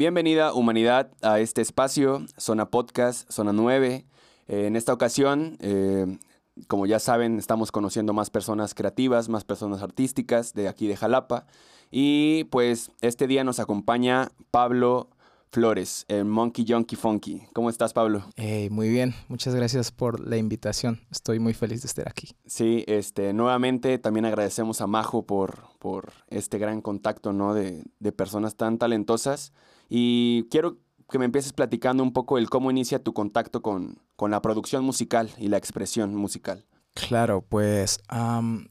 Bienvenida 0.00 0.54
humanidad 0.54 1.10
a 1.20 1.40
este 1.40 1.60
espacio, 1.60 2.24
Zona 2.38 2.70
Podcast, 2.70 3.30
Zona 3.30 3.52
9. 3.52 4.06
Eh, 4.48 4.66
en 4.66 4.74
esta 4.74 4.94
ocasión, 4.94 5.58
eh, 5.60 6.16
como 6.68 6.86
ya 6.86 6.98
saben, 6.98 7.38
estamos 7.38 7.70
conociendo 7.70 8.14
más 8.14 8.30
personas 8.30 8.72
creativas, 8.72 9.28
más 9.28 9.44
personas 9.44 9.82
artísticas 9.82 10.54
de 10.54 10.68
aquí 10.68 10.86
de 10.86 10.96
Jalapa. 10.96 11.44
Y 11.90 12.44
pues 12.44 12.92
este 13.02 13.26
día 13.26 13.44
nos 13.44 13.60
acompaña 13.60 14.32
Pablo 14.50 15.10
Flores, 15.52 16.06
el 16.08 16.24
Monkey 16.24 16.64
Junkie 16.66 16.96
Funky. 16.96 17.42
¿Cómo 17.52 17.68
estás, 17.68 17.92
Pablo? 17.92 18.24
muy 18.70 18.88
bien, 18.88 19.14
muchas 19.28 19.54
gracias 19.54 19.92
por 19.92 20.26
la 20.26 20.38
invitación. 20.38 21.02
Estoy 21.10 21.40
muy 21.40 21.52
feliz 21.52 21.82
de 21.82 21.88
estar 21.88 22.08
aquí. 22.08 22.30
Sí, 22.46 22.84
este, 22.86 23.34
nuevamente 23.34 23.98
también 23.98 24.24
agradecemos 24.24 24.80
a 24.80 24.86
Majo 24.86 25.26
por, 25.26 25.58
por 25.78 26.14
este 26.28 26.56
gran 26.56 26.80
contacto 26.80 27.34
¿no? 27.34 27.52
de, 27.52 27.84
de 27.98 28.12
personas 28.12 28.56
tan 28.56 28.78
talentosas. 28.78 29.52
Y 29.90 30.44
quiero 30.44 30.78
que 31.10 31.18
me 31.18 31.26
empieces 31.26 31.52
platicando 31.52 32.02
un 32.02 32.12
poco 32.12 32.38
el 32.38 32.48
cómo 32.48 32.70
inicia 32.70 33.02
tu 33.02 33.12
contacto 33.12 33.60
con, 33.60 33.98
con 34.16 34.30
la 34.30 34.40
producción 34.40 34.84
musical 34.84 35.28
y 35.36 35.48
la 35.48 35.58
expresión 35.58 36.14
musical. 36.14 36.64
Claro, 36.94 37.42
pues 37.42 37.98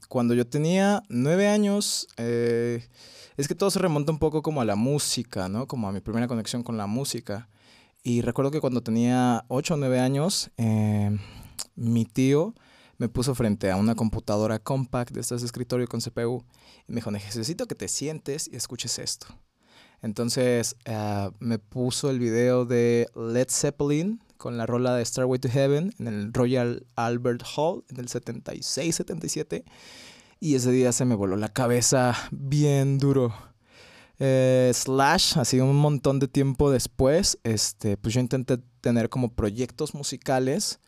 cuando 0.08 0.34
yo 0.34 0.46
tenía 0.46 1.02
nueve 1.08 1.48
años, 1.48 2.08
eh, 2.16 2.86
es 3.36 3.48
que 3.48 3.54
todo 3.54 3.70
se 3.70 3.78
remonta 3.78 4.12
un 4.12 4.18
poco 4.18 4.42
como 4.42 4.60
a 4.60 4.64
la 4.64 4.76
música, 4.76 5.48
¿no? 5.48 5.66
Como 5.66 5.88
a 5.88 5.92
mi 5.92 6.00
primera 6.00 6.28
conexión 6.28 6.62
con 6.62 6.76
la 6.76 6.86
música. 6.86 7.48
Y 8.02 8.22
recuerdo 8.22 8.50
que 8.50 8.60
cuando 8.60 8.82
tenía 8.82 9.44
ocho 9.48 9.74
o 9.74 9.76
nueve 9.76 10.00
años, 10.00 10.50
eh, 10.56 11.18
mi 11.76 12.04
tío 12.04 12.54
me 12.98 13.08
puso 13.08 13.34
frente 13.34 13.70
a 13.70 13.76
una 13.76 13.94
computadora 13.94 14.58
compact 14.58 15.12
de 15.12 15.20
estas 15.20 15.42
escritorio 15.42 15.86
con 15.86 16.00
CPU 16.00 16.44
y 16.86 16.92
me 16.92 16.96
dijo, 16.96 17.10
necesito 17.10 17.66
que 17.66 17.74
te 17.74 17.88
sientes 17.88 18.48
y 18.52 18.56
escuches 18.56 18.98
esto. 18.98 19.26
Entonces 20.02 20.76
eh, 20.84 21.30
me 21.40 21.58
puso 21.58 22.10
el 22.10 22.18
video 22.18 22.64
de 22.64 23.08
Led 23.14 23.48
Zeppelin 23.50 24.20
con 24.36 24.56
la 24.56 24.66
rola 24.66 24.94
de 24.94 25.04
Starway 25.04 25.38
to 25.38 25.48
Heaven 25.48 25.92
en 25.98 26.06
el 26.06 26.32
Royal 26.32 26.86
Albert 26.96 27.42
Hall 27.56 27.84
en 27.88 27.98
el 27.98 28.08
76-77 28.08 29.64
y 30.40 30.54
ese 30.54 30.70
día 30.70 30.92
se 30.92 31.04
me 31.04 31.14
voló 31.14 31.36
la 31.36 31.50
cabeza 31.50 32.16
bien 32.30 32.98
duro. 32.98 33.34
Eh, 34.18 34.70
Slash, 34.74 35.38
así 35.38 35.60
un 35.60 35.76
montón 35.76 36.18
de 36.18 36.28
tiempo 36.28 36.70
después, 36.70 37.38
este, 37.42 37.96
pues 37.96 38.14
yo 38.14 38.20
intenté 38.20 38.58
tener 38.80 39.08
como 39.08 39.32
proyectos 39.32 39.94
musicales 39.94 40.80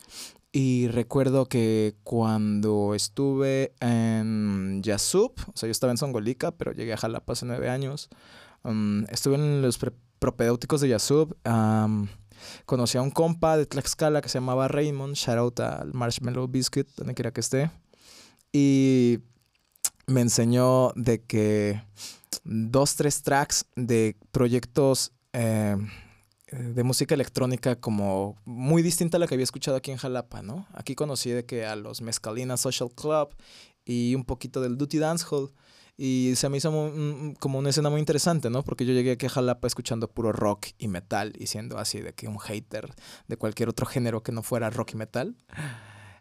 y 0.52 0.88
recuerdo 0.88 1.46
que 1.46 1.94
cuando 2.04 2.94
estuve 2.94 3.72
en 3.80 4.82
Yasup, 4.82 5.38
o 5.48 5.56
sea, 5.56 5.66
yo 5.66 5.70
estaba 5.70 5.92
en 5.92 5.96
Songolica, 5.96 6.50
pero 6.52 6.72
llegué 6.72 6.92
a 6.92 6.98
Jalapa 6.98 7.32
hace 7.32 7.46
nueve 7.46 7.70
años, 7.70 8.10
estuve 9.10 9.36
en 9.36 9.62
los 9.62 9.78
propedéuticos 10.18 10.80
de 10.80 10.88
Yasup, 10.88 11.34
conocí 12.66 12.98
a 12.98 13.02
un 13.02 13.10
compa 13.10 13.56
de 13.56 13.66
Tlaxcala 13.66 14.20
que 14.20 14.28
se 14.28 14.38
llamaba 14.38 14.68
Raymond, 14.68 15.14
shout 15.14 15.38
out 15.38 15.60
al 15.60 15.92
Marshmallow 15.94 16.48
Biscuit, 16.48 16.88
donde 16.96 17.14
quiera 17.14 17.32
que 17.32 17.40
esté, 17.40 17.70
y 18.52 19.20
me 20.06 20.20
enseñó 20.20 20.92
de 20.94 21.22
que 21.22 21.82
dos, 22.44 22.96
tres 22.96 23.22
tracks 23.22 23.66
de 23.76 24.16
proyectos 24.30 25.12
eh, 25.32 25.76
de 26.52 26.82
música 26.82 27.14
electrónica 27.14 27.76
como 27.76 28.36
muy 28.44 28.82
distinta 28.82 29.16
a 29.16 29.20
la 29.20 29.26
que 29.26 29.34
había 29.34 29.44
escuchado 29.44 29.76
aquí 29.76 29.90
en 29.90 29.96
Jalapa, 29.96 30.42
¿no? 30.42 30.66
Aquí 30.74 30.94
conocí 30.94 31.30
de 31.30 31.46
que 31.46 31.64
a 31.64 31.76
los 31.76 32.02
Mezcalina 32.02 32.56
Social 32.56 32.90
Club 32.94 33.30
y 33.84 34.14
un 34.14 34.24
poquito 34.24 34.60
del 34.60 34.76
Duty 34.76 34.98
Dance 34.98 35.24
Hall. 35.30 35.50
Y 35.96 36.32
se 36.36 36.48
me 36.48 36.56
hizo 36.56 36.70
como 37.38 37.58
una 37.58 37.70
escena 37.70 37.90
muy 37.90 38.00
interesante, 38.00 38.50
¿no? 38.50 38.62
Porque 38.64 38.86
yo 38.86 38.92
llegué 38.92 39.12
aquí 39.12 39.26
a 39.26 39.30
Jalapa 39.30 39.66
escuchando 39.66 40.08
puro 40.08 40.32
rock 40.32 40.68
y 40.78 40.88
metal 40.88 41.32
y 41.38 41.46
siendo 41.46 41.78
así 41.78 42.00
de 42.00 42.14
que 42.14 42.28
un 42.28 42.38
hater 42.38 42.94
de 43.28 43.36
cualquier 43.36 43.68
otro 43.68 43.86
género 43.86 44.22
que 44.22 44.32
no 44.32 44.42
fuera 44.42 44.70
rock 44.70 44.92
y 44.94 44.96
metal. 44.96 45.36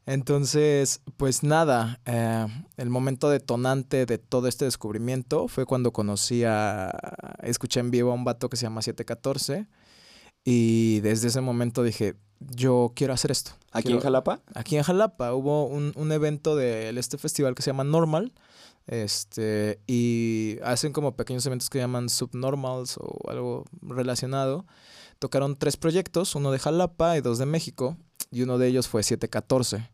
Entonces, 0.05 1.01
pues 1.15 1.43
nada, 1.43 2.01
eh, 2.05 2.47
el 2.77 2.89
momento 2.89 3.29
detonante 3.29 4.05
de 4.05 4.17
todo 4.17 4.47
este 4.47 4.65
descubrimiento 4.65 5.47
fue 5.47 5.65
cuando 5.65 5.93
conocí 5.93 6.43
a, 6.43 6.91
escuché 7.43 7.79
en 7.79 7.91
vivo 7.91 8.11
a 8.11 8.15
un 8.15 8.23
vato 8.23 8.49
que 8.49 8.57
se 8.57 8.63
llama 8.63 8.81
714 8.81 9.67
y 10.43 10.99
desde 11.01 11.27
ese 11.27 11.41
momento 11.41 11.83
dije, 11.83 12.15
yo 12.39 12.91
quiero 12.95 13.13
hacer 13.13 13.31
esto. 13.31 13.51
¿Aquí 13.71 13.91
en 13.91 13.99
Jalapa? 13.99 14.41
Aquí 14.55 14.75
en 14.77 14.83
Jalapa 14.83 15.33
hubo 15.33 15.65
un, 15.67 15.93
un 15.95 16.11
evento 16.11 16.55
de 16.55 16.89
este 16.89 17.17
festival 17.17 17.55
que 17.55 17.61
se 17.61 17.69
llama 17.69 17.83
Normal, 17.83 18.33
este, 18.87 19.79
y 19.87 20.57
hacen 20.63 20.91
como 20.91 21.15
pequeños 21.15 21.45
eventos 21.45 21.69
que 21.69 21.79
llaman 21.79 22.09
subnormals 22.09 22.97
o 22.97 23.29
algo 23.29 23.65
relacionado. 23.81 24.65
Tocaron 25.19 25.57
tres 25.57 25.77
proyectos, 25.77 26.35
uno 26.35 26.51
de 26.51 26.59
Jalapa 26.59 27.17
y 27.17 27.21
dos 27.21 27.37
de 27.37 27.45
México 27.45 27.97
y 28.31 28.41
uno 28.43 28.57
de 28.57 28.67
ellos 28.67 28.87
fue 28.87 29.03
714. 29.03 29.89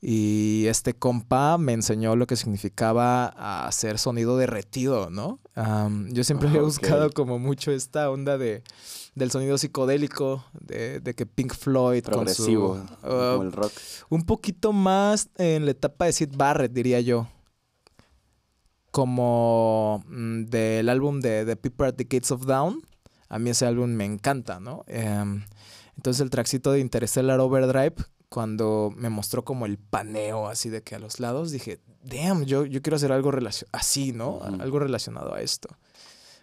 Y 0.00 0.66
este 0.66 0.94
compa 0.94 1.58
me 1.58 1.72
enseñó 1.72 2.14
lo 2.14 2.26
que 2.26 2.36
significaba 2.36 3.26
hacer 3.66 3.98
sonido 3.98 4.36
derretido, 4.36 5.10
¿no? 5.10 5.40
yo 6.10 6.22
siempre 6.22 6.48
he 6.48 6.60
buscado 6.60 7.10
como 7.10 7.40
mucho 7.40 7.72
esta 7.72 8.08
onda 8.10 8.38
de, 8.38 8.62
del 9.16 9.30
sonido 9.32 9.58
psicodélico, 9.58 10.44
de, 10.52 11.00
de 11.00 11.14
que 11.14 11.26
Pink 11.26 11.52
Floyd... 11.54 12.04
Progresivo, 12.04 12.74
con 12.74 12.88
su, 12.88 12.96
como 13.02 13.42
el 13.42 13.52
rock. 13.52 13.72
Un 14.08 14.22
poquito 14.22 14.72
más 14.72 15.30
en 15.36 15.64
la 15.64 15.72
etapa 15.72 16.04
de 16.04 16.12
Sid 16.12 16.30
Barrett, 16.36 16.72
diría 16.72 17.00
yo. 17.00 17.26
Como 18.92 20.04
mm, 20.06 20.44
del 20.44 20.88
álbum 20.88 21.20
de 21.20 21.44
The 21.44 21.56
People 21.56 21.88
at 21.88 21.94
the 21.94 22.04
Gates 22.04 22.30
of 22.30 22.46
Down. 22.46 22.80
A 23.28 23.38
mí 23.38 23.50
ese 23.50 23.66
álbum 23.66 23.90
me 23.90 24.04
encanta, 24.04 24.60
¿no? 24.60 24.84
Em, 24.86 25.44
entonces 25.96 26.20
el 26.20 26.30
traxito 26.30 26.70
de 26.70 26.78
Interstellar 26.78 27.40
Overdrive, 27.40 27.96
cuando 28.28 28.92
me 28.96 29.08
mostró 29.08 29.44
como 29.44 29.66
el 29.66 29.78
paneo 29.78 30.48
así 30.48 30.68
de 30.68 30.82
que 30.82 30.94
a 30.94 30.98
los 30.98 31.20
lados, 31.20 31.50
dije, 31.50 31.80
damn, 32.02 32.44
yo, 32.44 32.64
yo 32.66 32.82
quiero 32.82 32.96
hacer 32.96 33.12
algo 33.12 33.30
así, 33.72 34.12
¿no? 34.12 34.40
Algo 34.60 34.78
relacionado 34.78 35.34
a 35.34 35.40
esto. 35.40 35.68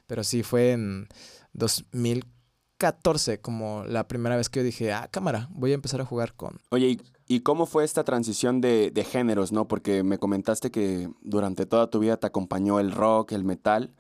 Pero 0.08 0.24
sí, 0.24 0.44
fue 0.44 0.72
en 0.72 1.08
2014 1.54 3.40
como 3.40 3.84
la 3.86 4.08
primera 4.08 4.36
vez 4.36 4.50
que 4.50 4.60
yo 4.60 4.64
dije, 4.64 4.94
ah, 4.94 5.08
cámara, 5.12 5.48
voy 5.52 5.72
a 5.72 5.76
empezar 5.76 6.02
a 6.02 6.06
jugar 6.06 6.34
con... 6.34 6.60
Oye, 6.70 6.98
¿y, 7.28 7.40
cómo 7.42 7.66
fue 7.66 7.84
esta 7.84 8.04
transición 8.04 8.62
de, 8.62 8.92
de 8.92 9.04
géneros, 9.04 9.52
no? 9.52 9.68
Porque 9.68 10.04
me 10.04 10.18
comentaste 10.18 10.72
que 10.72 11.10
durante 11.22 11.66
toda 11.66 11.90
tu 11.90 12.00
vida 12.00 12.18
te 12.18 12.28
acompañó 12.28 12.80
el 12.80 12.92
rock, 12.92 13.32
el 13.32 13.44
metal. 13.44 13.94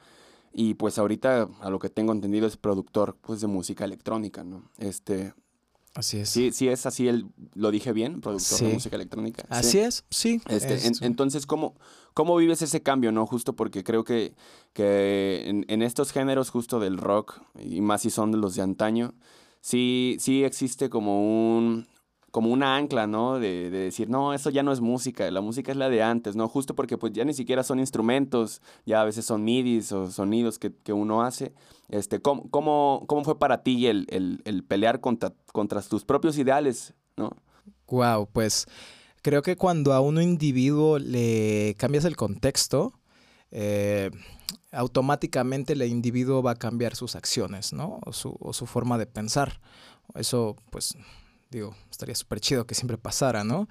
Y 0.58 0.76
pues 0.76 0.98
ahorita, 0.98 1.50
a 1.60 1.70
lo 1.70 1.80
que 1.80 1.90
tengo 1.90 2.14
entendido, 2.14 2.48
es 2.48 2.56
productor 2.56 3.18
pues, 3.22 3.42
de 3.42 3.48
música 3.48 3.84
electrónica, 3.84 4.44
¿no? 4.44 4.72
Este, 4.78 5.34
Así 5.96 6.18
es. 6.18 6.30
Sí, 6.30 6.52
sí 6.52 6.68
es 6.68 6.86
así, 6.86 7.08
el, 7.08 7.26
lo 7.54 7.72
dije 7.72 7.94
bien, 7.94 8.20
productor 8.20 8.60
de 8.60 8.74
música 8.74 8.98
electrónica. 8.98 9.46
Así 9.50 9.80
es, 9.80 10.04
sí. 10.10 10.42
Este, 10.48 10.78
entonces, 11.06 11.46
¿cómo, 11.46 11.76
¿cómo 12.14 12.36
vives 12.36 12.62
ese 12.62 12.82
cambio, 12.82 13.14
no? 13.14 13.26
Justo 13.26 13.56
porque 13.56 13.84
creo 13.86 14.04
que, 14.04 14.36
que 14.74 15.44
en, 15.48 15.66
en, 15.70 15.82
estos 15.82 16.12
géneros 16.12 16.50
justo 16.50 16.82
del 16.82 16.98
rock, 16.98 17.42
y 17.58 17.80
más 17.80 18.02
si 18.02 18.10
son 18.10 18.34
de 18.34 18.38
los 18.38 18.56
de 18.56 18.64
antaño, 18.64 19.14
sí, 19.62 20.18
sí 20.20 20.44
existe 20.44 20.90
como 20.90 21.56
un, 21.58 21.88
como 22.36 22.52
una 22.52 22.76
ancla, 22.76 23.08
¿no? 23.08 23.40
De, 23.40 23.70
decir, 23.70 24.10
no, 24.10 24.34
eso 24.34 24.50
ya 24.50 24.62
no 24.62 24.74
es 24.74 24.82
música, 24.82 25.32
la 25.32 25.40
música 25.40 25.72
es 25.72 25.78
la 25.78 25.88
de 25.88 26.04
antes, 26.04 26.36
¿no? 26.36 26.50
Justo 26.50 26.76
porque 26.76 26.98
pues 26.98 27.14
ya 27.14 27.24
ni 27.24 27.34
siquiera 27.34 27.64
son 27.64 27.80
instrumentos, 27.80 28.62
ya 28.86 29.00
a 29.00 29.06
veces 29.06 29.24
son 29.24 29.46
midis 29.46 29.94
o 29.94 30.12
sonidos 30.12 30.60
que, 30.60 30.92
uno 30.92 31.24
hace. 31.24 31.54
Este, 31.88 32.22
¿cómo, 32.22 32.50
cómo, 32.50 33.06
cómo 33.08 33.24
fue 33.24 33.40
para 33.40 33.64
ti 33.64 33.88
el, 33.88 34.66
pelear 34.68 35.00
contra, 35.00 35.32
contra 35.54 35.82
tus 35.82 36.04
propios 36.04 36.38
ideales, 36.38 36.94
¿no? 37.16 37.32
Wow, 37.88 38.28
pues 38.34 38.66
creo 39.22 39.42
que 39.42 39.56
cuando 39.56 39.94
a 39.94 40.02
uno 40.02 40.22
individuo 40.22 41.00
le 41.00 41.74
cambias 41.78 42.04
el 42.04 42.18
contexto, 42.18 42.92
eh, 43.52 44.12
automáticamente 44.74 45.72
el 45.72 45.84
individuo 45.84 46.44
va 46.44 46.52
a 46.52 46.56
cambiar 46.56 46.98
sus 46.98 47.16
acciones, 47.16 47.72
¿no? 47.72 48.02
O 48.06 48.12
su, 48.12 48.36
o 48.42 48.52
su 48.52 48.66
forma 48.66 48.98
de 48.98 49.06
pensar. 49.06 49.62
Eso, 50.16 50.58
pues, 50.70 50.98
digo, 51.56 51.76
estaría 51.90 52.16
súper 52.16 52.40
chido 52.40 52.68
que 52.68 52.76
siempre 52.76 52.98
pasara, 52.98 53.44
¿no? 53.44 53.68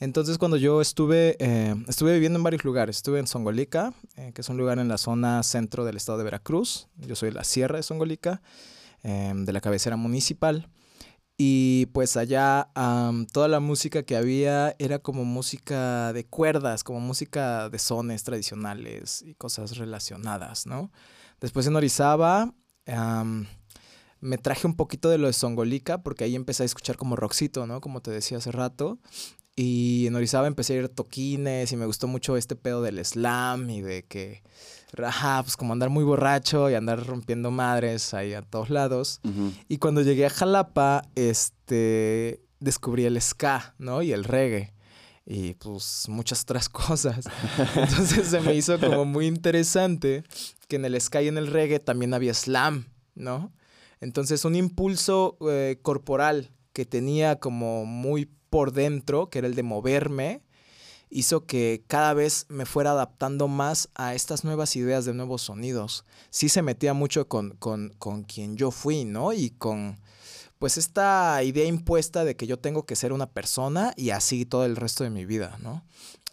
Entonces 0.00 0.38
cuando 0.38 0.56
yo 0.56 0.80
estuve, 0.80 1.36
eh, 1.38 1.74
estuve 1.88 2.12
viviendo 2.12 2.38
en 2.38 2.42
varios 2.42 2.64
lugares, 2.64 2.96
estuve 2.96 3.18
en 3.20 3.26
Songolica, 3.26 3.94
eh, 4.16 4.32
que 4.34 4.40
es 4.40 4.48
un 4.48 4.56
lugar 4.56 4.78
en 4.78 4.88
la 4.88 4.98
zona 4.98 5.42
centro 5.42 5.84
del 5.84 5.96
estado 5.96 6.18
de 6.18 6.24
Veracruz, 6.24 6.88
yo 6.96 7.14
soy 7.14 7.30
de 7.30 7.36
la 7.36 7.44
sierra 7.44 7.76
de 7.76 7.82
Songolica, 7.82 8.42
em, 9.02 9.44
de 9.44 9.52
la 9.52 9.60
cabecera 9.60 9.96
municipal, 9.96 10.68
y 11.36 11.86
pues 11.86 12.16
allá 12.16 12.68
toda 13.32 13.46
la 13.46 13.60
música 13.60 14.02
que 14.02 14.16
había 14.16 14.74
era 14.80 14.98
como 14.98 15.24
música 15.24 16.12
de 16.12 16.26
cuerdas, 16.26 16.82
como 16.82 16.98
música 16.98 17.68
de 17.70 17.78
sones 17.78 18.24
tradicionales 18.24 19.22
y 19.22 19.34
cosas 19.34 19.76
relacionadas, 19.76 20.66
¿no? 20.66 20.90
Después 21.40 21.68
en 21.68 21.76
Orizaba 21.76 22.52
me 24.20 24.38
traje 24.38 24.66
un 24.66 24.76
poquito 24.76 25.08
de 25.08 25.18
lo 25.18 25.26
de 25.26 25.32
Songolica, 25.32 26.02
porque 26.02 26.24
ahí 26.24 26.34
empecé 26.34 26.62
a 26.62 26.66
escuchar 26.66 26.96
como 26.96 27.16
rockcito, 27.16 27.66
¿no? 27.66 27.80
Como 27.80 28.00
te 28.00 28.10
decía 28.10 28.38
hace 28.38 28.52
rato. 28.52 28.98
Y 29.56 30.06
en 30.06 30.14
Orizaba 30.14 30.46
empecé 30.46 30.74
a 30.74 30.76
ir 30.76 30.88
toquines 30.88 31.72
y 31.72 31.76
me 31.76 31.86
gustó 31.86 32.06
mucho 32.06 32.36
este 32.36 32.54
pedo 32.54 32.80
del 32.82 33.04
slam 33.04 33.68
y 33.70 33.80
de 33.80 34.04
que 34.04 34.42
Ajá, 35.02 35.42
pues 35.42 35.56
como 35.56 35.72
andar 35.72 35.90
muy 35.90 36.04
borracho 36.04 36.70
y 36.70 36.74
andar 36.74 37.04
rompiendo 37.06 37.50
madres 37.50 38.14
ahí 38.14 38.32
a 38.32 38.42
todos 38.42 38.70
lados. 38.70 39.20
Y 39.68 39.78
cuando 39.78 40.00
llegué 40.00 40.26
a 40.26 40.30
Jalapa, 40.30 41.02
este, 41.14 42.40
descubrí 42.58 43.04
el 43.04 43.20
ska, 43.20 43.74
¿no? 43.78 44.02
Y 44.02 44.12
el 44.12 44.24
reggae. 44.24 44.72
Y 45.26 45.54
pues 45.54 46.06
muchas 46.08 46.42
otras 46.42 46.68
cosas. 46.70 47.26
Entonces 47.76 48.28
se 48.28 48.40
me 48.40 48.54
hizo 48.54 48.80
como 48.80 49.04
muy 49.04 49.26
interesante 49.26 50.24
que 50.68 50.76
en 50.76 50.86
el 50.86 50.98
ska 51.00 51.20
y 51.22 51.28
en 51.28 51.36
el 51.36 51.48
reggae 51.48 51.80
también 51.80 52.14
había 52.14 52.32
slam, 52.32 52.86
¿no? 53.14 53.52
Entonces 54.00 54.44
un 54.44 54.54
impulso 54.54 55.36
eh, 55.48 55.78
corporal 55.82 56.52
que 56.72 56.84
tenía 56.84 57.38
como 57.40 57.84
muy 57.84 58.30
por 58.50 58.72
dentro, 58.72 59.28
que 59.30 59.38
era 59.38 59.48
el 59.48 59.54
de 59.54 59.62
moverme, 59.62 60.42
hizo 61.10 61.46
que 61.46 61.84
cada 61.86 62.14
vez 62.14 62.46
me 62.48 62.66
fuera 62.66 62.92
adaptando 62.92 63.48
más 63.48 63.88
a 63.94 64.14
estas 64.14 64.44
nuevas 64.44 64.76
ideas 64.76 65.04
de 65.04 65.14
nuevos 65.14 65.42
sonidos. 65.42 66.04
Sí 66.30 66.48
se 66.48 66.62
metía 66.62 66.94
mucho 66.94 67.28
con, 67.28 67.50
con, 67.58 67.90
con 67.98 68.24
quien 68.24 68.56
yo 68.56 68.70
fui, 68.70 69.04
¿no? 69.04 69.32
Y 69.32 69.50
con, 69.50 70.00
pues, 70.58 70.76
esta 70.76 71.42
idea 71.42 71.64
impuesta 71.66 72.24
de 72.24 72.36
que 72.36 72.46
yo 72.46 72.58
tengo 72.58 72.84
que 72.84 72.96
ser 72.96 73.12
una 73.12 73.30
persona 73.30 73.92
y 73.96 74.10
así 74.10 74.44
todo 74.44 74.64
el 74.64 74.76
resto 74.76 75.04
de 75.04 75.10
mi 75.10 75.24
vida, 75.24 75.58
¿no? 75.62 75.84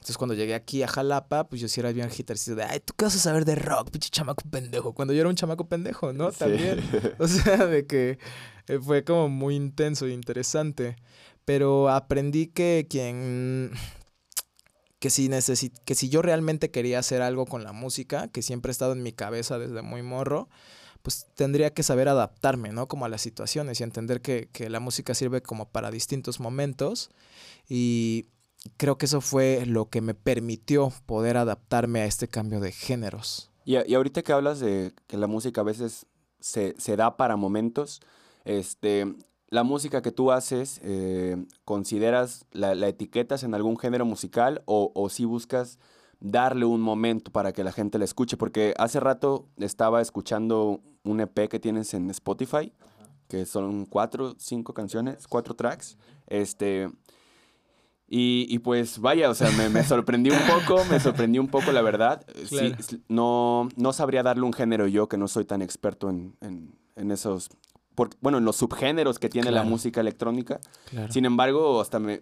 Entonces, 0.05 0.17
cuando 0.19 0.35
llegué 0.35 0.53
aquí 0.53 0.83
a 0.83 0.87
Jalapa, 0.87 1.45
pues 1.49 1.59
yo 1.61 1.67
sí 1.67 1.79
era 1.79 1.91
bien 1.91 2.07
guitarrista 2.15 2.53
de, 2.53 2.61
ay, 2.63 2.79
¿tú 2.79 2.93
qué 2.95 3.05
vas 3.05 3.15
a 3.15 3.17
saber 3.17 3.43
de 3.43 3.55
rock, 3.55 3.89
pinche 3.89 4.11
chamaco 4.11 4.43
pendejo? 4.47 4.93
Cuando 4.93 5.15
yo 5.15 5.21
era 5.21 5.29
un 5.31 5.35
chamaco 5.35 5.67
pendejo, 5.67 6.13
¿no? 6.13 6.29
Sí. 6.31 6.37
También. 6.37 6.79
O 7.17 7.27
sea, 7.27 7.65
de 7.65 7.87
que 7.87 8.19
eh, 8.67 8.77
fue 8.79 9.03
como 9.03 9.29
muy 9.29 9.55
intenso 9.55 10.05
e 10.05 10.11
interesante. 10.11 10.95
Pero 11.43 11.89
aprendí 11.89 12.45
que 12.45 12.85
quien 12.87 13.71
que 14.99 15.09
si 15.09 15.27
necesi- 15.27 15.71
que 15.85 15.95
si 15.95 16.09
yo 16.09 16.21
realmente 16.21 16.69
quería 16.69 16.99
hacer 16.99 17.23
algo 17.23 17.47
con 17.47 17.63
la 17.63 17.71
música, 17.73 18.27
que 18.27 18.43
siempre 18.43 18.69
ha 18.69 18.73
estado 18.73 18.93
en 18.93 19.01
mi 19.01 19.11
cabeza 19.11 19.57
desde 19.57 19.81
muy 19.81 20.03
morro, 20.03 20.49
pues 21.01 21.25
tendría 21.33 21.73
que 21.73 21.81
saber 21.81 22.09
adaptarme, 22.09 22.69
¿no? 22.69 22.87
Como 22.87 23.05
a 23.05 23.09
las 23.09 23.21
situaciones 23.23 23.79
y 23.79 23.83
entender 23.83 24.21
que, 24.21 24.49
que 24.53 24.69
la 24.69 24.79
música 24.79 25.15
sirve 25.15 25.41
como 25.41 25.67
para 25.69 25.89
distintos 25.89 26.39
momentos. 26.39 27.09
Y 27.67 28.27
creo 28.77 28.97
que 28.97 29.05
eso 29.05 29.21
fue 29.21 29.65
lo 29.65 29.89
que 29.89 30.01
me 30.01 30.13
permitió 30.13 30.91
poder 31.05 31.37
adaptarme 31.37 32.01
a 32.01 32.05
este 32.05 32.27
cambio 32.27 32.59
de 32.59 32.71
géneros. 32.71 33.51
Y, 33.63 33.77
a- 33.77 33.87
y 33.87 33.95
ahorita 33.95 34.21
que 34.21 34.33
hablas 34.33 34.59
de 34.59 34.93
que 35.07 35.17
la 35.17 35.27
música 35.27 35.61
a 35.61 35.63
veces 35.63 36.05
se, 36.39 36.75
se 36.77 36.95
da 36.95 37.17
para 37.17 37.35
momentos, 37.35 38.01
este, 38.43 39.15
la 39.49 39.63
música 39.63 40.01
que 40.01 40.11
tú 40.11 40.31
haces, 40.31 40.79
eh, 40.83 41.45
¿consideras 41.63 42.45
la, 42.51 42.75
la 42.75 42.87
etiquetas 42.87 43.43
en 43.43 43.53
algún 43.55 43.77
género 43.77 44.05
musical 44.05 44.61
o, 44.65 44.91
o 44.93 45.09
si 45.09 45.25
buscas 45.25 45.79
darle 46.19 46.65
un 46.65 46.81
momento 46.81 47.31
para 47.31 47.53
que 47.53 47.63
la 47.63 47.71
gente 47.71 47.97
la 47.97 48.05
escuche? 48.05 48.37
Porque 48.37 48.73
hace 48.77 48.99
rato 48.99 49.47
estaba 49.57 50.01
escuchando 50.01 50.81
un 51.03 51.19
EP 51.21 51.47
que 51.49 51.59
tienes 51.59 51.93
en 51.93 52.09
Spotify, 52.11 52.73
que 53.27 53.45
son 53.45 53.85
cuatro, 53.85 54.35
cinco 54.37 54.73
canciones, 54.73 55.27
cuatro 55.27 55.55
tracks. 55.55 55.97
Este, 56.27 56.89
y, 58.07 58.45
y 58.49 58.59
pues 58.59 58.99
vaya, 58.99 59.29
o 59.29 59.33
sea, 59.35 59.49
me, 59.51 59.69
me 59.69 59.83
sorprendí 59.83 60.29
un 60.29 60.37
poco, 60.47 60.83
me 60.85 60.99
sorprendí 60.99 61.39
un 61.39 61.47
poco, 61.47 61.71
la 61.71 61.81
verdad. 61.81 62.25
Sí, 62.47 62.73
no, 63.07 63.69
no 63.75 63.93
sabría 63.93 64.21
darle 64.23 64.43
un 64.43 64.53
género 64.53 64.87
yo, 64.87 65.07
que 65.09 65.17
no 65.17 65.27
soy 65.27 65.45
tan 65.45 65.61
experto 65.61 66.09
en, 66.09 66.35
en- 66.41 66.75
en 66.95 67.11
esos, 67.11 67.49
por- 67.95 68.11
bueno, 68.21 68.37
en 68.37 68.45
los 68.45 68.55
subgéneros 68.57 69.19
que 69.19 69.27
tiene 69.29 69.51
la 69.51 69.63
música 69.63 70.01
electrónica. 70.01 70.59
Claro. 70.89 71.11
Sin 71.11 71.25
embargo, 71.25 71.81
hasta 71.81 71.99
me, 71.99 72.21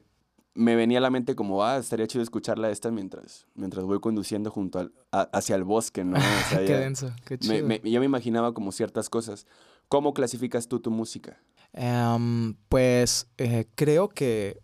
me 0.56 0.76
venía 0.76 0.98
a 1.00 1.02
la 1.02 1.10
mente 1.10 1.36
como, 1.36 1.64
ah, 1.64 1.78
estaría 1.78 2.08
chido 2.08 2.24
escucharla 2.24 2.70
esta 2.72 2.90
mientras, 2.90 3.46
mientras 3.56 3.84
voy 3.86 4.00
conduciendo 4.00 4.50
junto 4.52 4.80
al, 4.80 4.94
a- 5.12 5.30
hacia 5.34 5.56
el 5.56 5.64
bosque, 5.64 6.04
¿no? 6.06 6.18
O 6.18 6.20
sea, 6.50 6.60
qué 6.60 6.68
ya- 6.68 6.80
denso, 6.80 7.12
qué 7.26 7.38
chido. 7.38 7.54
me, 7.68 7.80
me- 7.82 7.92
yo 7.92 8.00
me 8.00 8.06
imaginaba 8.06 8.54
como 8.54 8.72
ciertas 8.72 9.10
cosas. 9.10 9.46
¿Cómo 9.90 10.14
clasificas 10.14 10.68
tú 10.68 10.80
tu 10.80 10.90
música? 10.92 11.38
Em, 11.74 12.56
pues 12.70 13.28
eh, 13.38 13.66
creo 13.76 14.08
que 14.10 14.62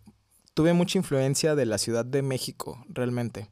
tuve 0.60 0.74
mucha 0.74 0.98
influencia 0.98 1.54
de 1.54 1.64
la 1.64 1.78
Ciudad 1.78 2.04
de 2.04 2.20
México, 2.20 2.84
realmente. 2.90 3.48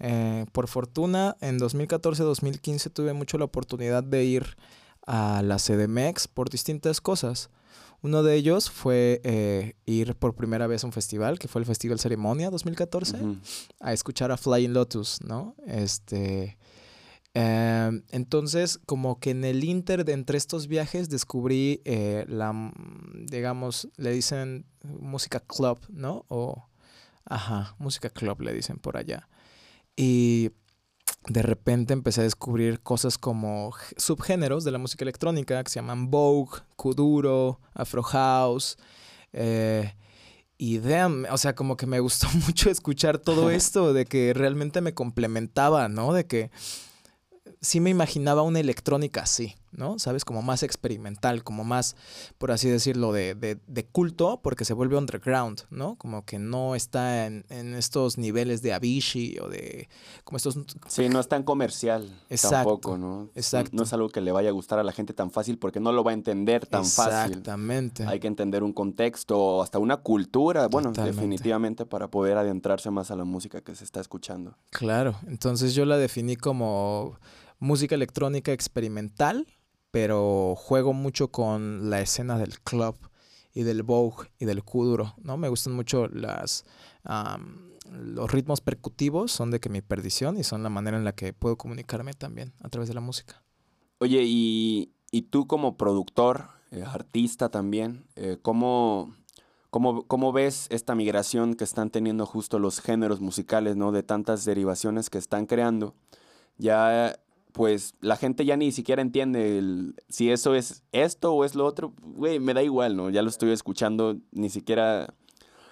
Eh, 0.00 0.44
por 0.50 0.66
fortuna, 0.66 1.36
en 1.40 1.60
2014-2015 1.60 2.90
tuve 2.92 3.12
mucho 3.12 3.38
la 3.38 3.44
oportunidad 3.44 4.02
de 4.02 4.24
ir 4.24 4.56
a 5.06 5.40
la 5.44 5.58
CDMX 5.58 6.26
por 6.26 6.50
distintas 6.50 7.00
cosas. 7.00 7.48
Uno 8.02 8.24
de 8.24 8.34
ellos 8.34 8.70
fue 8.70 9.20
eh, 9.22 9.74
ir 9.86 10.16
por 10.16 10.34
primera 10.34 10.66
vez 10.66 10.82
a 10.82 10.88
un 10.88 10.92
festival, 10.92 11.38
que 11.38 11.46
fue 11.46 11.60
el 11.60 11.66
Festival 11.66 12.00
Ceremonia 12.00 12.50
2014 12.50 13.18
Ujú. 13.18 13.36
a 13.78 13.92
escuchar 13.92 14.32
a 14.32 14.36
Flying 14.36 14.72
Lotus, 14.72 15.20
¿no? 15.22 15.54
Este. 15.64 16.58
Em, 17.38 18.02
entonces, 18.10 18.78
como 18.86 19.20
que 19.20 19.30
en 19.30 19.44
el 19.44 19.64
inter 19.64 20.04
de 20.04 20.12
entre 20.12 20.38
estos 20.38 20.66
viajes 20.66 21.08
descubrí 21.08 21.80
eh, 21.84 22.24
la, 22.28 22.52
mm, 22.52 23.26
digamos, 23.26 23.88
le 23.96 24.12
dicen 24.12 24.66
música 24.82 25.40
club, 25.40 25.78
¿no? 25.88 26.24
O, 26.28 26.68
ajá, 27.24 27.74
música 27.78 28.10
club 28.10 28.40
le 28.40 28.52
dicen 28.52 28.78
por 28.78 28.96
allá. 28.96 29.28
Y 29.96 30.50
de 31.28 31.42
repente 31.42 31.92
empecé 31.92 32.20
a 32.22 32.24
descubrir 32.24 32.80
cosas 32.80 33.18
como 33.18 33.72
subgéneros 33.96 34.64
de 34.64 34.70
la 34.70 34.78
música 34.78 35.04
electrónica 35.04 35.62
que 35.62 35.70
se 35.70 35.80
llaman 35.80 36.10
Vogue, 36.10 36.60
Kuduro, 36.76 37.60
Afro 37.74 38.02
House. 38.02 38.76
eh, 39.32 39.94
y 40.60 40.78
damn, 40.78 41.24
o 41.30 41.38
sea, 41.38 41.54
como 41.54 41.76
que 41.76 41.86
me 41.86 42.00
gustó 42.00 42.26
mucho 42.46 42.68
escuchar 42.68 43.18
todo 43.18 43.50
esto, 43.52 43.92
de 43.92 44.04
que 44.06 44.34
realmente 44.34 44.80
me 44.80 44.92
complementaba, 44.92 45.88
¿no? 45.88 46.12
De 46.12 46.26
que 46.26 46.50
sí 47.60 47.80
me 47.80 47.90
imaginaba 47.90 48.42
una 48.42 48.60
electrónica 48.60 49.22
así, 49.22 49.56
¿no? 49.78 49.98
¿Sabes? 49.98 50.24
Como 50.24 50.42
más 50.42 50.62
experimental, 50.62 51.42
como 51.44 51.64
más, 51.64 51.96
por 52.36 52.50
así 52.50 52.68
decirlo, 52.68 53.12
de, 53.12 53.34
de, 53.34 53.58
de 53.66 53.86
culto, 53.86 54.40
porque 54.42 54.64
se 54.64 54.74
vuelve 54.74 54.96
underground, 54.98 55.62
¿no? 55.70 55.96
Como 55.96 56.24
que 56.24 56.38
no 56.38 56.74
está 56.74 57.26
en, 57.26 57.46
en 57.48 57.74
estos 57.74 58.18
niveles 58.18 58.60
de 58.60 58.74
Avicii 58.74 59.38
o 59.38 59.48
de, 59.48 59.88
como 60.24 60.36
estos 60.36 60.58
Sí, 60.88 61.08
no 61.08 61.20
es 61.20 61.28
tan 61.28 61.44
comercial 61.44 62.10
Exacto, 62.28 62.56
tampoco, 62.56 62.98
¿no? 62.98 63.30
exacto. 63.34 63.70
No 63.74 63.84
es 63.84 63.92
algo 63.92 64.08
que 64.08 64.20
le 64.20 64.32
vaya 64.32 64.48
a 64.48 64.52
gustar 64.52 64.78
a 64.78 64.82
la 64.82 64.92
gente 64.92 65.14
tan 65.14 65.30
fácil 65.30 65.58
porque 65.58 65.80
no 65.80 65.92
lo 65.92 66.02
va 66.04 66.10
a 66.10 66.14
entender 66.14 66.66
tan 66.66 66.84
fácil. 66.84 67.30
Exactamente. 67.38 68.04
Hay 68.06 68.18
que 68.20 68.26
entender 68.26 68.62
un 68.62 68.72
contexto 68.72 69.38
o 69.38 69.62
hasta 69.62 69.78
una 69.78 69.98
cultura, 69.98 70.66
bueno, 70.68 70.90
Totalmente. 70.90 71.16
definitivamente 71.16 71.86
para 71.86 72.08
poder 72.08 72.36
adentrarse 72.36 72.90
más 72.90 73.10
a 73.10 73.16
la 73.16 73.24
música 73.24 73.60
que 73.60 73.74
se 73.74 73.84
está 73.84 74.00
escuchando. 74.00 74.56
Claro, 74.70 75.14
entonces 75.28 75.74
yo 75.74 75.84
la 75.84 75.96
definí 75.96 76.36
como 76.36 77.16
música 77.58 77.94
electrónica 77.94 78.52
experimental, 78.52 79.46
pero 79.90 80.54
juego 80.56 80.92
mucho 80.92 81.28
con 81.28 81.90
la 81.90 82.00
escena 82.00 82.38
del 82.38 82.60
club 82.60 82.96
y 83.52 83.62
del 83.62 83.82
Vogue 83.82 84.28
y 84.38 84.44
del 84.44 84.62
kuduro, 84.62 85.14
¿no? 85.18 85.36
Me 85.36 85.48
gustan 85.48 85.74
mucho 85.74 86.08
las 86.08 86.64
los 87.90 88.30
ritmos 88.30 88.60
percutivos, 88.60 89.32
son 89.32 89.50
de 89.50 89.60
que 89.60 89.68
mi 89.68 89.80
perdición 89.80 90.36
y 90.36 90.44
son 90.44 90.62
la 90.62 90.68
manera 90.68 90.98
en 90.98 91.04
la 91.04 91.12
que 91.12 91.32
puedo 91.32 91.56
comunicarme 91.56 92.12
también 92.12 92.52
a 92.60 92.68
través 92.68 92.88
de 92.88 92.94
la 92.94 93.00
música. 93.00 93.42
Oye, 93.98 94.22
y, 94.24 94.92
y 95.10 95.22
tú 95.22 95.46
como 95.46 95.76
productor, 95.76 96.48
eh, 96.70 96.84
artista 96.86 97.48
también, 97.48 98.04
eh, 98.16 98.38
¿cómo, 98.42 99.14
cómo, 99.70 100.06
cómo 100.06 100.32
ves 100.32 100.66
esta 100.70 100.94
migración 100.94 101.54
que 101.54 101.64
están 101.64 101.90
teniendo 101.90 102.26
justo 102.26 102.58
los 102.58 102.80
géneros 102.80 103.20
musicales, 103.20 103.76
¿no? 103.76 103.90
De 103.90 104.02
tantas 104.02 104.44
derivaciones 104.44 105.10
que 105.10 105.18
están 105.18 105.46
creando. 105.46 105.94
Ya, 106.58 107.18
pues, 107.52 107.94
la 108.00 108.16
gente 108.16 108.44
ya 108.44 108.56
ni 108.56 108.72
siquiera 108.72 109.02
entiende 109.02 109.58
el- 109.58 109.94
si 110.08 110.30
eso 110.30 110.54
es 110.54 110.82
esto 110.92 111.32
o 111.34 111.44
es 111.44 111.54
lo 111.54 111.64
otro. 111.66 111.92
Güey, 112.02 112.40
me 112.40 112.54
da 112.54 112.62
igual, 112.62 112.96
¿no? 112.96 113.10
Ya 113.10 113.22
lo 113.22 113.28
estoy 113.28 113.50
escuchando, 113.50 114.16
ni 114.32 114.50
siquiera... 114.50 115.14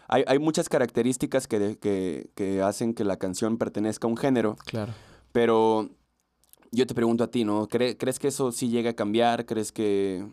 Hay, 0.09 0.23
hay 0.29 0.39
muchas 0.39 0.69
características 0.69 1.49
que, 1.49 1.79
que, 1.79 2.31
que 2.37 2.63
hacen 2.63 2.95
que 2.95 3.03
la 3.05 3.17
canción 3.17 3.59
pertenezca 3.59 4.07
a 4.07 4.11
un 4.11 4.17
género. 4.17 4.57
Claro. 4.65 4.93
Pero 5.33 5.91
yo 6.71 6.87
te 6.87 6.95
pregunto 6.95 7.25
a 7.25 7.31
ti, 7.31 7.45
¿no? 7.45 7.67
¿Cre- 7.69 7.97
¿Crees 7.99 8.19
que 8.21 8.29
eso 8.29 8.53
sí 8.53 8.69
llega 8.69 8.91
a 8.91 8.95
cambiar? 8.95 9.47
¿Crees 9.47 9.73
que, 9.73 10.25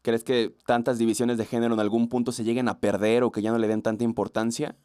¿Crees 0.00 0.24
que 0.24 0.54
tantas 0.66 0.98
divisiones 0.98 1.36
de 1.38 1.44
género 1.44 1.74
en 1.74 1.80
algún 1.80 2.08
punto 2.08 2.32
se 2.32 2.42
lleguen 2.42 2.68
a 2.68 2.80
perder 2.80 3.22
o 3.22 3.30
que 3.30 3.42
ya 3.42 3.50
no 3.52 3.58
le 3.58 3.68
den 3.68 3.82
tanta 3.82 4.02
importancia? 4.04 4.76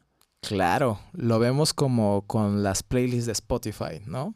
Claro, 0.42 1.00
lo 1.12 1.38
vemos 1.38 1.72
como 1.74 2.22
con 2.26 2.62
las 2.62 2.82
playlists 2.82 3.26
de 3.26 3.32
Spotify, 3.32 4.00
¿no? 4.06 4.34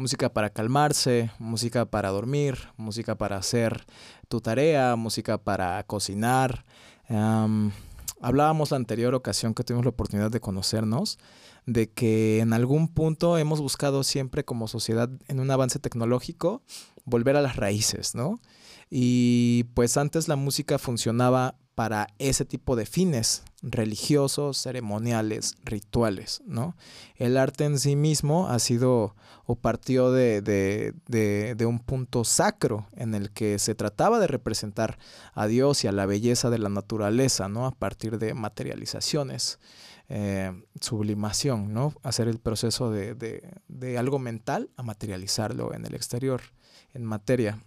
Música 0.00 0.32
para 0.32 0.48
calmarse, 0.48 1.30
música 1.38 1.84
para 1.84 2.08
dormir, 2.08 2.56
música 2.78 3.18
para 3.18 3.36
hacer 3.36 3.84
tu 4.28 4.40
tarea, 4.40 4.96
música 4.96 5.36
para 5.36 5.82
cocinar. 5.82 6.64
Am, 7.10 7.70
hablábamos 8.18 8.70
la 8.70 8.78
anterior 8.78 9.14
ocasión 9.14 9.52
que 9.52 9.62
tuvimos 9.62 9.84
la 9.84 9.90
oportunidad 9.90 10.30
de 10.30 10.40
conocernos, 10.40 11.18
de 11.66 11.90
que 11.90 12.40
en 12.40 12.54
algún 12.54 12.88
punto 12.88 13.36
hemos 13.36 13.60
buscado 13.60 14.02
siempre 14.02 14.42
como 14.42 14.68
sociedad 14.68 15.10
en 15.28 15.38
un 15.38 15.50
avance 15.50 15.78
tecnológico 15.78 16.62
volver 17.04 17.36
a 17.36 17.42
las 17.42 17.56
raíces, 17.56 18.14
¿no? 18.14 18.40
Y 18.88 19.64
pues 19.74 19.98
antes 19.98 20.28
la 20.28 20.36
música 20.36 20.78
funcionaba 20.78 21.56
para 21.80 22.08
ese 22.18 22.44
tipo 22.44 22.76
de 22.76 22.84
fines 22.84 23.42
religiosos, 23.62 24.58
ceremoniales, 24.58 25.56
rituales, 25.64 26.42
¿no? 26.44 26.76
El 27.16 27.38
arte 27.38 27.64
en 27.64 27.78
sí 27.78 27.96
mismo 27.96 28.48
ha 28.48 28.58
sido 28.58 29.16
o 29.46 29.56
partió 29.56 30.12
de, 30.12 30.42
de, 30.42 31.64
un 31.66 31.78
punto 31.78 32.24
sacro 32.24 32.86
en 32.96 33.14
el 33.14 33.30
que 33.30 33.58
se 33.58 33.74
trataba 33.74 34.18
de 34.18 34.26
representar 34.26 34.98
a 35.32 35.46
Dios 35.46 35.82
y 35.84 35.88
a 35.88 35.92
la 35.92 36.04
belleza 36.04 36.50
de 36.50 36.58
la 36.58 36.68
naturaleza, 36.68 37.48
¿no? 37.48 37.64
A 37.64 37.70
partir 37.70 38.18
de 38.18 38.34
materializaciones, 38.34 39.58
eh, 40.10 40.52
sublimación, 40.82 41.72
¿no? 41.72 41.94
Hacer 42.02 42.28
el 42.28 42.40
proceso 42.40 42.90
de, 42.90 43.14
de 43.68 43.96
algo 43.98 44.18
mental 44.18 44.68
a 44.76 44.82
materializarlo 44.82 45.72
en 45.72 45.86
el 45.86 45.94
exterior, 45.94 46.42
en 46.92 47.06
materia. 47.06 47.58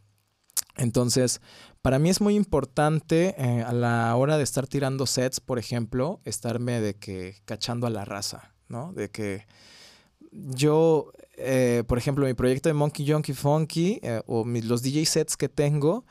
Entonces, 0.75 1.41
para 1.81 1.99
mí 1.99 2.09
es 2.09 2.21
muy 2.21 2.35
importante 2.35 3.35
eh, 3.37 3.61
a 3.61 3.73
la 3.73 4.15
hora 4.15 4.37
de 4.37 4.43
estar 4.43 4.67
tirando 4.67 5.05
sets, 5.05 5.39
por 5.39 5.59
ejemplo, 5.59 6.21
estarme 6.25 6.81
de 6.81 6.95
que 6.95 7.35
cachando 7.45 7.87
a 7.87 7.89
la 7.89 8.05
raza, 8.05 8.53
¿no? 8.67 8.91
De 8.93 9.09
que 9.09 9.45
yo, 10.31 11.11
eh, 11.37 11.83
por 11.87 11.97
ejemplo, 11.97 12.25
mi 12.25 12.33
proyecto 12.33 12.69
de 12.69 12.73
Monkey 12.73 13.07
Junkie 13.07 13.33
Funky 13.33 13.99
eh, 14.01 14.21
o 14.25 14.45
los 14.45 14.81
DJ 14.81 15.05
sets 15.05 15.37
que 15.37 15.49
tengo, 15.49 16.05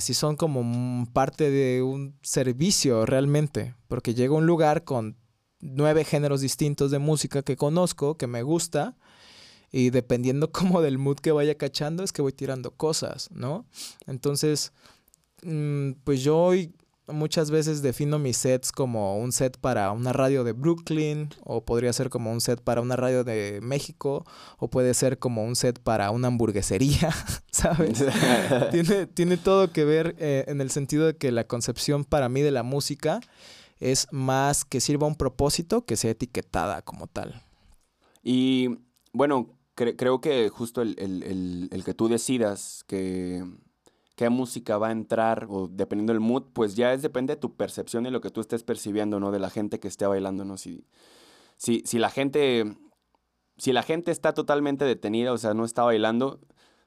sí 0.00 0.12
son 0.12 0.36
como 0.36 1.06
parte 1.14 1.50
de 1.50 1.80
un 1.80 2.18
servicio 2.20 3.06
realmente, 3.06 3.74
porque 3.88 4.12
llego 4.12 4.34
a 4.34 4.38
un 4.40 4.46
lugar 4.46 4.84
con 4.84 5.16
nueve 5.60 6.04
géneros 6.04 6.42
distintos 6.42 6.90
de 6.90 6.98
música 6.98 7.42
que 7.42 7.56
conozco, 7.56 8.18
que 8.18 8.26
me 8.26 8.42
gusta, 8.42 8.98
y 9.72 9.90
dependiendo 9.90 10.52
como 10.52 10.82
del 10.82 10.98
mood 10.98 11.16
que 11.16 11.32
vaya 11.32 11.56
cachando, 11.56 12.04
es 12.04 12.12
que 12.12 12.22
voy 12.22 12.32
tirando 12.32 12.70
cosas, 12.72 13.30
¿no? 13.32 13.66
Entonces, 14.06 14.72
mm, 15.42 15.92
pues 16.04 16.22
yo 16.22 16.38
hoy 16.38 16.74
muchas 17.08 17.50
veces 17.50 17.82
defino 17.82 18.18
mis 18.18 18.36
sets 18.36 18.70
como 18.70 19.18
un 19.18 19.32
set 19.32 19.58
para 19.58 19.90
una 19.90 20.12
radio 20.12 20.44
de 20.44 20.52
Brooklyn, 20.52 21.30
o 21.42 21.64
podría 21.64 21.92
ser 21.92 22.10
como 22.10 22.32
un 22.32 22.40
set 22.40 22.60
para 22.60 22.80
una 22.80 22.96
radio 22.96 23.24
de 23.24 23.60
México, 23.62 24.24
o 24.58 24.68
puede 24.68 24.94
ser 24.94 25.18
como 25.18 25.44
un 25.44 25.56
set 25.56 25.80
para 25.80 26.10
una 26.10 26.28
hamburguesería, 26.28 27.12
¿sabes? 27.50 28.04
tiene, 28.70 29.06
tiene 29.06 29.36
todo 29.36 29.72
que 29.72 29.84
ver 29.84 30.14
eh, 30.18 30.44
en 30.46 30.60
el 30.60 30.70
sentido 30.70 31.06
de 31.06 31.16
que 31.16 31.32
la 31.32 31.44
concepción 31.44 32.04
para 32.04 32.28
mí 32.28 32.40
de 32.42 32.52
la 32.52 32.62
música 32.62 33.20
es 33.80 34.06
más 34.12 34.64
que 34.64 34.80
sirva 34.80 35.08
un 35.08 35.16
propósito 35.16 35.84
que 35.84 35.96
sea 35.96 36.12
etiquetada 36.12 36.82
como 36.82 37.08
tal. 37.08 37.42
Y 38.22 38.78
bueno, 39.12 39.48
creo 39.96 40.20
que 40.20 40.48
justo 40.48 40.82
el, 40.82 41.82
que 41.84 41.94
tú 41.94 42.08
decidas 42.08 42.84
que 42.86 43.44
qué 44.16 44.28
música 44.28 44.78
va 44.78 44.88
a 44.88 44.92
entrar 44.92 45.46
o 45.48 45.68
dependiendo 45.68 46.12
del 46.12 46.20
mood, 46.20 46.44
pues 46.52 46.76
ya 46.76 46.92
es 46.92 47.02
depende 47.02 47.34
de 47.34 47.40
tu 47.40 47.56
percepción 47.56 48.06
y 48.06 48.10
lo 48.10 48.20
que 48.20 48.30
tú 48.30 48.40
estés 48.40 48.62
percibiendo, 48.62 49.18
¿no? 49.18 49.30
De 49.30 49.38
la 49.38 49.50
gente 49.50 49.80
que 49.80 49.88
esté 49.88 50.06
bailando, 50.06 50.44
¿no? 50.44 50.56
Si, 50.58 50.84
si, 51.56 51.82
si 51.86 51.98
la 51.98 52.10
gente 52.10 52.76
si 53.56 53.72
la 53.72 53.82
gente 53.82 54.10
está 54.10 54.32
totalmente 54.32 54.84
detenida, 54.84 55.32
o 55.32 55.38
sea, 55.38 55.54
no 55.54 55.64
está 55.64 55.82
bailando, 55.82 56.40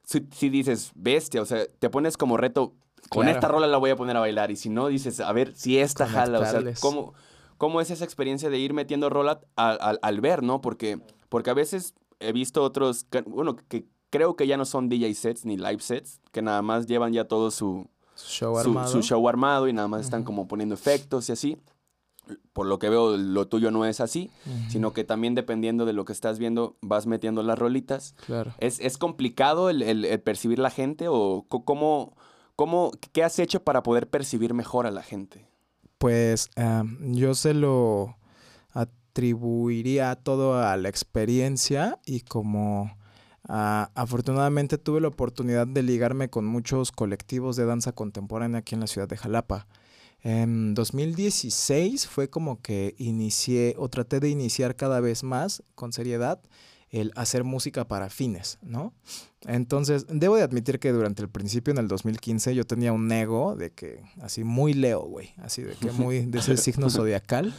si, 0.04 0.48
dices, 0.48 0.92
bestia, 0.94 1.42
o 1.42 1.46
sea, 1.46 1.64
te 1.78 1.90
pones 1.90 2.16
como 2.16 2.36
reto, 2.36 2.74
con 3.08 3.28
esta 3.28 3.48
rola 3.48 3.66
la 3.66 3.78
voy 3.78 3.90
a 3.90 3.96
poner 3.96 4.16
a 4.16 4.20
bailar, 4.20 4.50
y 4.50 4.56
si 4.56 4.68
no, 4.68 4.88
dices, 4.88 5.20
a 5.20 5.32
ver, 5.32 5.54
si 5.56 5.78
esta 5.78 6.06
jala, 6.06 6.40
o 6.40 6.44
sea, 6.44 6.62
¿cómo, 6.80 7.14
¿cómo, 7.56 7.80
es 7.80 7.90
esa 7.90 8.04
experiencia 8.04 8.50
de 8.50 8.58
ir 8.58 8.72
metiendo 8.72 9.10
rola 9.10 9.40
al, 9.56 9.98
al 10.00 10.20
ver, 10.20 10.42
¿no? 10.42 10.60
Porque, 10.60 11.00
porque 11.28 11.50
a 11.50 11.54
veces 11.54 11.94
he 12.20 12.32
visto 12.32 12.62
otros, 12.62 13.06
bueno, 13.26 13.56
que 13.56 13.86
creo 14.10 14.36
que 14.36 14.46
ya 14.46 14.56
no 14.56 14.64
son 14.64 14.88
DJ 14.88 15.14
sets 15.14 15.44
ni 15.44 15.56
live 15.56 15.80
sets, 15.80 16.20
que 16.32 16.42
nada 16.42 16.62
más 16.62 16.86
llevan 16.86 17.12
ya 17.12 17.24
todo 17.24 17.50
su, 17.50 17.88
show, 18.16 18.56
armado. 18.56 18.88
su 18.88 19.02
show 19.02 19.28
armado 19.28 19.68
y 19.68 19.72
nada 19.72 19.88
más 19.88 20.02
están 20.02 20.24
como 20.24 20.48
poniendo 20.48 20.74
efectos 20.74 21.28
y 21.28 21.32
así. 21.32 21.58
Por 22.52 22.66
lo 22.66 22.80
que 22.80 22.88
veo, 22.88 23.16
lo 23.16 23.46
tuyo 23.46 23.70
no 23.70 23.84
es 23.84 24.00
así, 24.00 24.30
sino 24.68 24.92
que 24.92 25.04
también 25.04 25.36
dependiendo 25.36 25.84
de 25.84 25.92
lo 25.92 26.04
que 26.04 26.12
estás 26.12 26.40
viendo, 26.40 26.76
vas 26.80 27.06
metiendo 27.06 27.44
las 27.44 27.56
rolitas. 27.56 28.16
Claro. 28.26 28.52
¿Es, 28.58 28.80
es 28.80 28.98
complicado 28.98 29.70
el, 29.70 29.82
el, 29.82 30.20
percibir 30.20 30.58
la 30.58 30.70
gente 30.70 31.06
o 31.08 31.46
cómo, 31.48 32.16
cómo, 32.56 32.90
qué 33.12 33.22
has 33.22 33.38
hecho 33.38 33.62
para 33.62 33.84
poder 33.84 34.10
percibir 34.10 34.54
mejor 34.54 34.88
a 34.88 34.90
la 34.90 35.04
gente? 35.04 35.46
Pues 35.98 36.50
yo 37.00 37.34
se 37.34 37.54
lo 37.54 38.16
atribuiría 39.16 40.14
todo 40.14 40.60
a 40.60 40.76
la 40.76 40.90
experiencia 40.90 41.98
y 42.04 42.20
como 42.20 42.94
ah, 43.48 43.90
afortunadamente 43.94 44.76
tuve 44.76 45.00
la 45.00 45.08
oportunidad 45.08 45.66
de 45.66 45.82
ligarme 45.82 46.28
con 46.28 46.44
muchos 46.44 46.92
colectivos 46.92 47.56
de 47.56 47.64
danza 47.64 47.92
contemporánea 47.92 48.58
aquí 48.58 48.74
en 48.74 48.82
la 48.82 48.86
ciudad 48.86 49.08
de 49.08 49.16
Jalapa. 49.16 49.66
En 50.22 50.74
2016 50.74 52.06
fue 52.08 52.28
como 52.28 52.60
que 52.60 52.94
inicié 52.98 53.74
o 53.78 53.88
traté 53.88 54.20
de 54.20 54.28
iniciar 54.28 54.76
cada 54.76 55.00
vez 55.00 55.22
más 55.22 55.62
con 55.74 55.94
seriedad 55.94 56.38
el 56.90 57.10
hacer 57.16 57.42
música 57.42 57.88
para 57.88 58.10
fines, 58.10 58.58
¿no? 58.60 58.92
Entonces, 59.46 60.04
debo 60.10 60.36
de 60.36 60.42
admitir 60.42 60.78
que 60.78 60.92
durante 60.92 61.22
el 61.22 61.30
principio, 61.30 61.72
en 61.72 61.78
el 61.78 61.88
2015, 61.88 62.54
yo 62.54 62.64
tenía 62.64 62.92
un 62.92 63.10
ego 63.10 63.56
de 63.56 63.70
que, 63.70 64.02
así 64.20 64.44
muy 64.44 64.74
leo, 64.74 65.00
güey, 65.02 65.32
así 65.38 65.62
de 65.62 65.74
que 65.74 65.90
muy 65.90 66.26
de 66.26 66.38
ese 66.38 66.56
signo 66.58 66.90
zodiacal. 66.90 67.54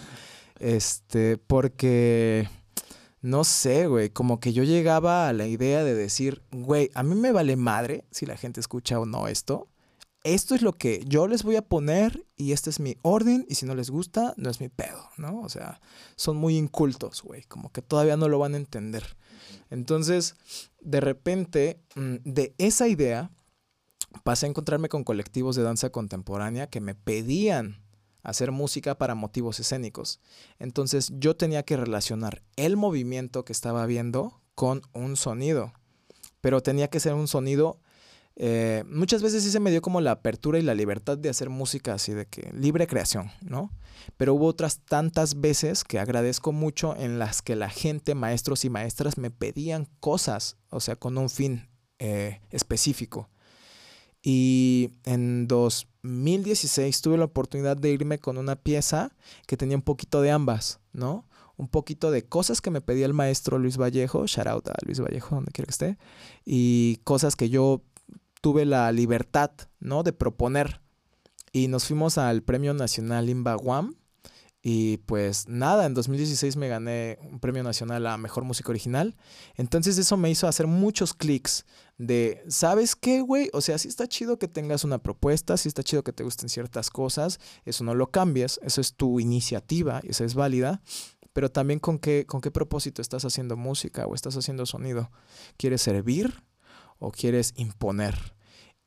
Este, 0.60 1.38
porque, 1.38 2.50
no 3.22 3.44
sé, 3.44 3.88
güey, 3.88 4.10
como 4.10 4.40
que 4.40 4.54
yo 4.54 4.64
llegaba 4.64 5.28
a 5.28 5.34
la 5.34 5.48
idea 5.48 5.84
de 5.84 5.94
decir, 5.94 6.42
güey, 6.52 6.90
a 6.94 7.04
mí 7.04 7.16
me 7.16 7.32
vale 7.32 7.56
madre 7.56 8.06
si 8.12 8.26
la 8.26 8.38
gente 8.38 8.60
escucha 8.60 9.00
o 9.00 9.06
no 9.06 9.28
esto. 9.28 9.68
Esto 10.24 10.56
es 10.56 10.62
lo 10.62 10.74
que 10.74 11.04
yo 11.06 11.28
les 11.28 11.44
voy 11.44 11.56
a 11.56 11.62
poner 11.62 12.26
y 12.36 12.52
este 12.52 12.70
es 12.70 12.80
mi 12.80 12.98
orden 13.02 13.46
y 13.48 13.56
si 13.56 13.66
no 13.66 13.76
les 13.76 13.90
gusta, 13.90 14.34
no 14.36 14.50
es 14.50 14.60
mi 14.60 14.68
pedo, 14.68 15.10
¿no? 15.18 15.40
O 15.42 15.48
sea, 15.48 15.80
son 16.18 16.36
muy 16.36 16.58
incultos, 16.58 17.22
güey, 17.22 17.44
como 17.44 17.72
que 17.72 17.82
todavía 17.82 18.18
no 18.18 18.28
lo 18.28 18.40
van 18.40 18.54
a 18.54 18.58
entender. 18.58 19.16
Entonces, 19.70 20.36
de 20.82 21.00
repente, 21.00 21.80
mm, 21.96 22.16
de 22.26 22.54
esa 22.58 22.88
idea, 22.88 23.32
pasé 24.24 24.48
a 24.48 24.50
encontrarme 24.50 24.90
con 24.90 25.04
colectivos 25.04 25.56
de 25.56 25.64
danza 25.64 25.92
contemporánea 25.92 26.68
que 26.68 26.82
me 26.82 26.96
pedían 26.96 27.87
hacer 28.28 28.52
música 28.52 28.98
para 28.98 29.16
motivos 29.16 29.60
escénicos. 29.62 30.20
Entonces 30.60 31.14
yo 31.18 31.38
tenía 31.38 31.64
que 31.64 31.78
relacionar 31.78 32.44
el 32.58 32.76
movimiento 32.76 33.46
que 33.46 33.54
estaba 33.54 33.86
viendo 33.86 34.42
con 34.54 34.82
un 34.94 35.16
sonido, 35.16 35.72
pero 36.42 36.62
tenía 36.62 36.90
que 36.90 37.00
ser 37.00 37.14
un 37.14 37.28
sonido... 37.28 37.80
Eh, 38.40 38.84
muchas 38.88 39.24
veces 39.24 39.44
sí 39.44 39.50
se 39.50 39.60
me 39.60 39.72
dio 39.72 39.82
como 39.82 40.00
la 40.00 40.12
apertura 40.12 40.60
y 40.60 40.62
la 40.62 40.76
libertad 40.76 41.18
de 41.18 41.30
hacer 41.30 41.50
música 41.50 41.96
así 41.96 42.14
de 42.14 42.28
que 42.28 42.52
libre 42.54 42.86
creación, 42.86 43.32
¿no? 43.42 43.72
Pero 44.16 44.36
hubo 44.36 44.46
otras 44.46 44.82
tantas 44.82 45.42
veces 45.42 45.84
que 45.84 45.98
agradezco 45.98 46.52
mucho 46.52 46.96
en 46.98 47.18
las 47.18 47.42
que 47.42 47.56
la 47.56 47.70
gente, 47.70 48.14
maestros 48.14 48.64
y 48.64 48.70
maestras 48.70 49.18
me 49.18 49.32
pedían 49.32 49.88
cosas, 50.00 50.58
o 50.70 50.82
sea, 50.82 50.98
con 50.98 51.18
un 51.18 51.32
fin 51.32 51.68
eh, 51.98 52.42
específico. 52.52 53.28
Y 54.22 54.92
en 55.06 55.48
2016 56.08 57.02
tuve 57.02 57.18
la 57.18 57.26
oportunidad 57.26 57.78
de 57.78 57.92
irme 57.92 58.20
con 58.20 58.38
una 58.38 58.56
pieza 58.56 59.12
que 59.46 59.58
tenía 59.58 59.78
un 59.78 59.84
poquito 59.84 60.22
de 60.22 60.32
ambas, 60.32 60.80
¿no? 60.94 61.26
Un 61.58 61.68
poquito 61.68 62.12
de 62.12 62.24
cosas 62.24 62.62
que 62.62 62.72
me 62.72 62.82
pedía 62.82 63.06
el 63.06 63.14
maestro 63.14 63.58
Luis 63.58 63.78
Vallejo, 63.78 64.26
shout 64.28 64.48
out 64.48 64.70
a 64.70 64.76
Luis 64.86 65.00
Vallejo, 65.00 65.36
donde 65.36 65.52
quiera 65.52 65.66
que 65.66 65.72
esté, 65.72 65.98
y 66.46 67.02
cosas 67.04 67.36
que 67.36 67.50
yo 67.50 67.82
tuve 68.42 68.66
la 68.66 68.92
libertad, 68.92 69.52
¿no? 69.80 70.04
De 70.04 70.14
proponer. 70.14 70.82
Y 71.52 71.68
nos 71.68 71.86
fuimos 71.86 72.18
al 72.18 72.44
Premio 72.44 72.74
Nacional 72.74 73.30
Imbaguam 73.30 73.96
y 74.62 74.98
pues 74.98 75.48
nada, 75.48 75.86
en 75.86 75.94
2016 75.94 76.56
me 76.58 76.68
gané 76.68 77.20
un 77.22 77.40
premio 77.40 77.64
nacional 77.64 78.06
a 78.08 78.18
Mejor 78.18 78.44
Música 78.44 78.70
Original. 78.70 79.16
Entonces 79.56 79.98
eso 79.98 80.18
me 80.18 80.30
hizo 80.30 80.48
hacer 80.48 80.68
muchos 80.68 81.14
clics 81.14 81.66
de, 81.98 82.44
¿sabes 82.48 82.96
qué, 82.96 83.22
güey? 83.22 83.50
O 83.54 83.62
sea, 83.62 83.78
sí 83.78 83.88
está 83.88 84.08
chido 84.08 84.40
que 84.40 84.48
tengas 84.48 84.84
una 84.84 84.98
propuesta, 84.98 85.58
sí 85.58 85.68
está 85.68 85.84
chido 85.84 86.04
que 86.04 86.14
te 86.14 86.24
gusten 86.24 86.50
ciertas 86.50 86.90
cosas, 86.90 87.40
eso 87.66 87.84
no 87.84 87.96
lo 87.96 88.12
cambias, 88.12 88.60
eso 88.64 88.82
es 88.82 88.94
tu 88.94 89.20
iniciativa, 89.20 90.02
esa 90.04 90.26
es 90.26 90.34
válida, 90.34 90.82
pero 91.34 91.50
también 91.50 91.80
con 91.80 92.00
qué, 92.00 92.26
con 92.26 92.42
qué 92.42 92.52
propósito 92.52 93.02
estás 93.02 93.26
haciendo 93.26 93.58
música 93.58 94.08
o 94.08 94.16
estás 94.16 94.36
haciendo 94.38 94.66
sonido. 94.66 95.12
¿Quieres 95.58 95.82
servir 95.82 96.44
o 97.00 97.12
quieres 97.12 97.54
imponer? 97.56 98.37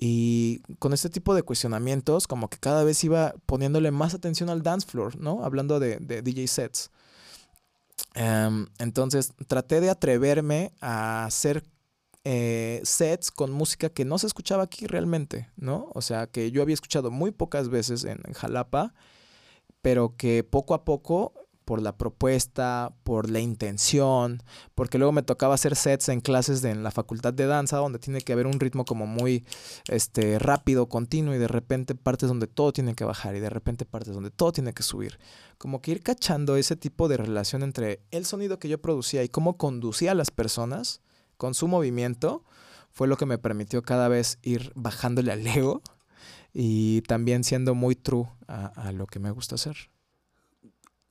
Y 0.02 0.62
con 0.78 0.95
este 0.95 1.11
tipo 1.11 1.35
de 1.35 1.42
cuestionamientos, 1.42 2.26
como 2.26 2.49
que 2.49 2.57
cada 2.57 2.85
vez 2.85 3.04
iba 3.04 3.35
poniéndole 3.45 3.90
más 3.90 4.14
atención 4.14 4.49
al 4.49 4.62
dance 4.62 4.87
floor, 4.87 5.21
¿no? 5.21 5.45
Hablando 5.45 5.78
de, 5.78 5.99
DJ 5.99 6.49
sets. 6.49 6.90
Em, 8.14 8.66
entonces 8.78 9.35
traté 9.47 9.83
de 9.83 9.90
atreverme 9.90 10.73
a 10.80 11.26
hacer 11.26 11.64
eh, 12.25 12.80
sets 12.83 13.30
con 13.30 13.52
música 13.52 13.90
que 13.90 14.07
no 14.07 14.16
se 14.16 14.26
escuchaba 14.26 14.62
aquí 14.62 14.87
realmente, 14.87 15.50
¿no? 15.57 15.90
O 15.92 16.00
sea, 16.00 16.26
que 16.26 16.50
yo 16.50 16.62
había 16.62 16.75
escuchado 16.75 17.11
muy 17.11 17.30
pocas 17.30 17.69
veces 17.69 18.04
en, 18.04 18.23
Jalapa, 18.33 18.95
pero 19.83 20.16
que 20.16 20.45
poco 20.45 20.73
a 20.73 20.87
poco 20.87 21.35
por 21.71 21.83
la 21.83 21.97
propuesta, 21.97 22.97
por 23.05 23.31
la 23.31 23.39
intención, 23.39 24.43
porque 24.75 24.99
luego 24.99 25.12
me 25.12 25.23
tocaba 25.23 25.55
hacer 25.55 25.77
sets 25.77 26.09
en 26.09 26.21
clases 26.21 26.62
de, 26.62 26.71
en 26.71 26.83
la 26.83 26.91
facultad 26.91 27.33
de 27.33 27.47
danza, 27.47 27.77
donde 27.77 28.00
tiene 28.00 28.23
que 28.23 28.33
haber 28.33 28.49
un 28.49 28.59
ritmo 28.59 28.85
como 28.85 29.07
muy 29.07 29.45
este, 29.87 30.41
rápido, 30.41 30.89
continuo, 30.89 31.33
y 31.33 31.39
de 31.39 31.47
repente 31.47 31.95
partes 31.95 32.29
donde 32.29 32.49
todo 32.49 32.73
tiene 32.73 32.97
que 32.97 33.05
bajar, 33.05 33.37
y 33.37 33.39
de 33.39 33.50
repente 33.50 33.85
partes 33.85 34.15
donde 34.15 34.33
todo 34.33 34.50
tiene 34.50 34.73
que 34.73 34.83
subir. 34.83 35.21
Como 35.59 35.81
que 35.81 35.93
ir 35.93 36.03
cachando 36.03 36.57
ese 36.57 36.75
tipo 36.75 37.07
de 37.07 37.19
relación 37.19 37.62
entre 37.62 38.03
el 38.11 38.27
sonido 38.27 38.59
que 38.59 38.69
yo 38.69 38.83
producía 38.83 39.23
y 39.23 39.29
cómo 39.29 39.57
conducía 39.57 40.11
a 40.11 40.17
las 40.17 40.33
personas 40.33 41.03
con 41.37 41.55
su 41.55 41.69
movimiento, 41.69 42.43
fue 42.91 43.07
lo 43.07 43.17
que 43.17 43.27
me 43.27 43.39
permitió 43.39 43.83
cada 43.83 44.09
vez 44.09 44.41
ir 44.43 44.73
bajándole 44.75 45.31
al 45.31 45.47
ego 45.47 45.83
y 46.53 47.03
también 47.03 47.45
siendo 47.45 47.77
muy 47.77 47.95
true 47.95 48.27
a, 48.49 48.67
a 48.67 48.91
lo 48.91 49.07
que 49.07 49.21
me 49.21 49.31
gusta 49.31 49.55
hacer. 49.55 49.77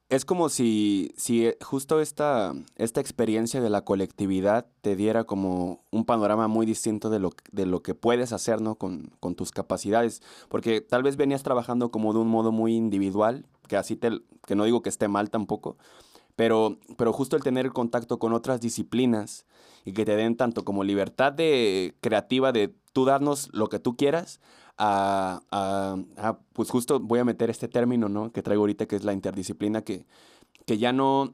Es 0.09 0.25
como 0.25 0.49
si, 0.49 1.13
si 1.15 1.45
eh, 1.45 1.57
justo 1.61 2.01
esta, 2.01 2.55
esta 2.77 2.99
experiencia 2.99 3.61
de 3.61 3.69
la 3.69 3.81
colectividad 3.85 4.65
te 4.81 4.95
diera 4.95 5.23
como 5.23 5.83
un 5.91 6.03
panorama 6.03 6.47
muy 6.47 6.65
distinto 6.65 7.11
de 7.11 7.19
lo, 7.19 7.29
de 7.51 7.67
lo 7.67 7.83
que 7.83 7.93
puedes 7.93 8.33
hacer 8.33 8.57
con, 8.79 9.11
con 9.19 9.35
tus 9.35 9.51
capacidades. 9.51 10.23
Porque 10.49 10.81
tal 10.81 11.03
vez 11.03 11.15
venías 11.15 11.43
trabajando 11.43 11.91
como 11.91 12.11
de 12.13 12.19
un 12.19 12.27
modo 12.27 12.51
muy 12.51 12.75
individual, 12.75 13.45
que 13.67 13.77
así 13.77 13.95
te, 13.95 14.09
que 14.47 14.55
no 14.55 14.63
digo 14.63 14.81
que 14.81 14.89
esté 14.89 15.07
mal 15.07 15.29
tampoco, 15.29 15.77
pero, 16.35 16.79
pero 16.97 17.13
justo 17.13 17.35
el 17.35 17.43
tener 17.43 17.71
contacto 17.71 18.17
con 18.17 18.33
otras 18.33 18.61
disciplinas 18.61 19.45
y 19.85 19.93
que 19.93 20.05
te 20.05 20.15
den 20.15 20.35
tanto 20.35 20.65
como 20.65 20.83
libertad 20.83 21.33
de 21.33 21.93
creativa 22.01 22.51
de 22.51 22.73
tú 22.93 23.05
darnos 23.05 23.49
lo 23.53 23.67
que 23.67 23.77
tú 23.77 23.95
quieras, 23.95 24.39
a, 24.79 26.37
pues 26.53 26.69
justo 26.69 26.99
voy 26.99 27.19
a 27.19 27.25
meter 27.25 27.49
este 27.49 27.67
término, 27.67 28.09
¿no? 28.09 28.31
Que 28.31 28.41
traigo 28.41 28.63
ahorita, 28.63 28.85
que 28.85 28.95
es 28.95 29.03
la 29.03 29.13
interdisciplina, 29.13 29.83
que, 29.83 30.05
que 30.65 30.77
ya 30.77 30.93
no, 30.93 31.33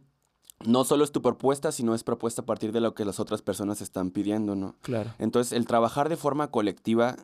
no 0.65 0.83
solo 0.83 1.03
es 1.03 1.11
tu 1.11 1.21
propuesta, 1.21 1.71
sino 1.71 1.93
es 1.93 2.03
propuesta 2.03 2.41
a 2.41 2.45
partir 2.45 2.71
de 2.71 2.81
lo 2.81 2.95
que 2.95 3.05
las 3.05 3.19
otras 3.19 3.41
personas 3.41 3.81
están 3.81 4.11
pidiendo, 4.11 4.55
¿no? 4.55 4.75
Claro. 4.81 5.11
Entonces, 5.19 5.53
el 5.53 5.67
trabajar 5.67 6.09
de 6.09 6.17
forma 6.17 6.49
colectiva, 6.49 7.17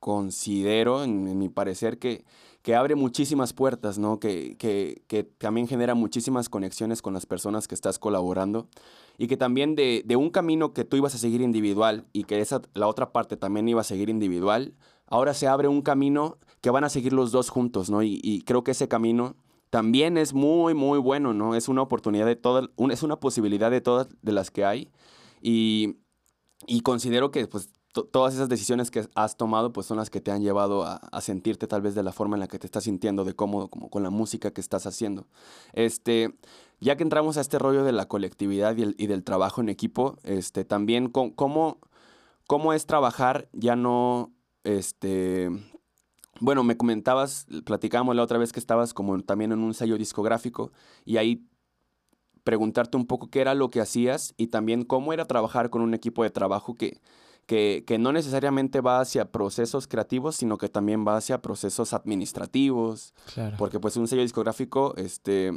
considero, 0.00 1.04
en, 1.04 1.38
mi 1.38 1.48
parecer, 1.48 1.98
que, 1.98 2.24
que 2.62 2.74
abre 2.74 2.96
muchísimas 2.96 3.52
puertas, 3.52 3.96
¿no? 3.96 4.18
Que, 4.18 4.56
que, 4.58 5.02
que, 5.06 5.22
también 5.22 5.68
genera 5.68 5.94
muchísimas 5.94 6.48
conexiones 6.48 7.00
con 7.00 7.14
las 7.14 7.26
personas 7.26 7.68
que 7.68 7.76
estás 7.76 7.98
colaborando 8.00 8.68
y 9.18 9.28
que 9.28 9.36
también 9.36 9.76
de, 9.76 10.02
de, 10.04 10.16
un 10.16 10.30
camino 10.30 10.74
que 10.74 10.84
tú 10.84 10.96
ibas 10.96 11.14
a 11.14 11.18
seguir 11.18 11.40
individual 11.40 12.04
y 12.12 12.24
que 12.24 12.40
esa, 12.40 12.60
la 12.74 12.88
otra 12.88 13.12
parte 13.12 13.36
también 13.36 13.68
iba 13.68 13.80
a 13.80 13.84
seguir 13.84 14.10
individual, 14.10 14.74
ahora 15.06 15.34
se 15.34 15.46
abre 15.46 15.68
un 15.68 15.82
camino 15.82 16.38
que 16.60 16.70
van 16.70 16.84
a 16.84 16.88
seguir 16.88 17.12
los 17.12 17.30
dos 17.30 17.50
juntos, 17.50 17.90
¿no? 17.90 18.02
Y, 18.02 18.42
creo 18.46 18.64
que 18.64 18.70
ese 18.70 18.88
camino 18.88 19.36
también 19.70 20.16
es 20.16 20.32
muy, 20.32 20.72
muy 20.72 20.98
bueno, 20.98 21.34
¿no? 21.34 21.54
Es 21.54 21.68
una 21.68 21.82
oportunidad 21.82 22.26
de 22.26 22.36
todas, 22.36 22.70
es 22.90 23.02
una 23.02 23.20
posibilidad 23.20 23.70
de 23.70 23.80
todas 23.80 24.08
de 24.22 24.32
las 24.32 24.50
que 24.50 24.64
hay. 24.64 24.90
Y, 25.42 25.98
considero 26.82 27.30
que 27.30 27.46
pues 27.46 27.68
todas 28.10 28.34
esas 28.34 28.48
decisiones 28.48 28.90
que 28.90 29.06
has 29.14 29.36
tomado 29.36 29.72
pues 29.72 29.86
son 29.86 29.98
las 29.98 30.10
que 30.10 30.20
te 30.20 30.32
han 30.32 30.42
llevado 30.42 30.84
a, 30.84 31.20
sentirte 31.20 31.66
tal 31.66 31.82
vez 31.82 31.94
de 31.94 32.02
la 32.02 32.12
forma 32.12 32.34
en 32.34 32.40
la 32.40 32.48
que 32.48 32.58
te 32.58 32.66
estás 32.66 32.84
sintiendo, 32.84 33.24
de 33.24 33.34
cómodo, 33.34 33.68
como 33.68 33.90
con 33.90 34.02
la 34.02 34.10
música 34.10 34.52
que 34.52 34.62
estás 34.62 34.86
haciendo. 34.86 35.26
Este, 35.74 36.34
ya 36.80 36.96
que 36.96 37.02
entramos 37.02 37.36
a 37.36 37.42
este 37.42 37.58
rollo 37.58 37.84
de 37.84 37.92
la 37.92 38.06
colectividad 38.08 38.74
y, 38.76 39.06
del 39.06 39.22
trabajo 39.22 39.60
en 39.60 39.68
equipo, 39.68 40.16
este, 40.22 40.64
también 40.64 41.08
cómo, 41.10 41.78
cómo 42.46 42.72
es 42.72 42.86
trabajar 42.86 43.48
ya 43.52 43.76
no 43.76 44.32
este, 44.64 45.50
bueno, 46.40 46.64
me 46.64 46.76
comentabas, 46.76 47.46
platicábamos 47.64 48.16
la 48.16 48.22
otra 48.22 48.38
vez 48.38 48.52
que 48.52 48.60
estabas 48.60 48.92
como 48.92 49.22
también 49.22 49.52
en 49.52 49.60
un 49.60 49.74
sello 49.74 49.96
discográfico 49.96 50.72
y 51.04 51.18
ahí 51.18 51.46
preguntarte 52.42 52.96
un 52.96 53.06
poco 53.06 53.30
qué 53.30 53.40
era 53.40 53.54
lo 53.54 53.70
que 53.70 53.80
hacías 53.80 54.34
y 54.36 54.48
también 54.48 54.84
cómo 54.84 55.12
era 55.12 55.26
trabajar 55.26 55.70
con 55.70 55.82
un 55.82 55.94
equipo 55.94 56.22
de 56.22 56.30
trabajo 56.30 56.74
que, 56.74 57.00
que, 57.46 57.84
que 57.86 57.98
no 57.98 58.12
necesariamente 58.12 58.80
va 58.80 59.00
hacia 59.00 59.30
procesos 59.30 59.86
creativos, 59.86 60.36
sino 60.36 60.58
que 60.58 60.68
también 60.68 61.06
va 61.06 61.16
hacia 61.16 61.40
procesos 61.40 61.92
administrativos. 61.94 63.14
Porque 63.56 63.80
pues 63.80 63.96
un 63.96 64.08
sello 64.08 64.22
discográfico, 64.22 64.94
este, 64.96 65.52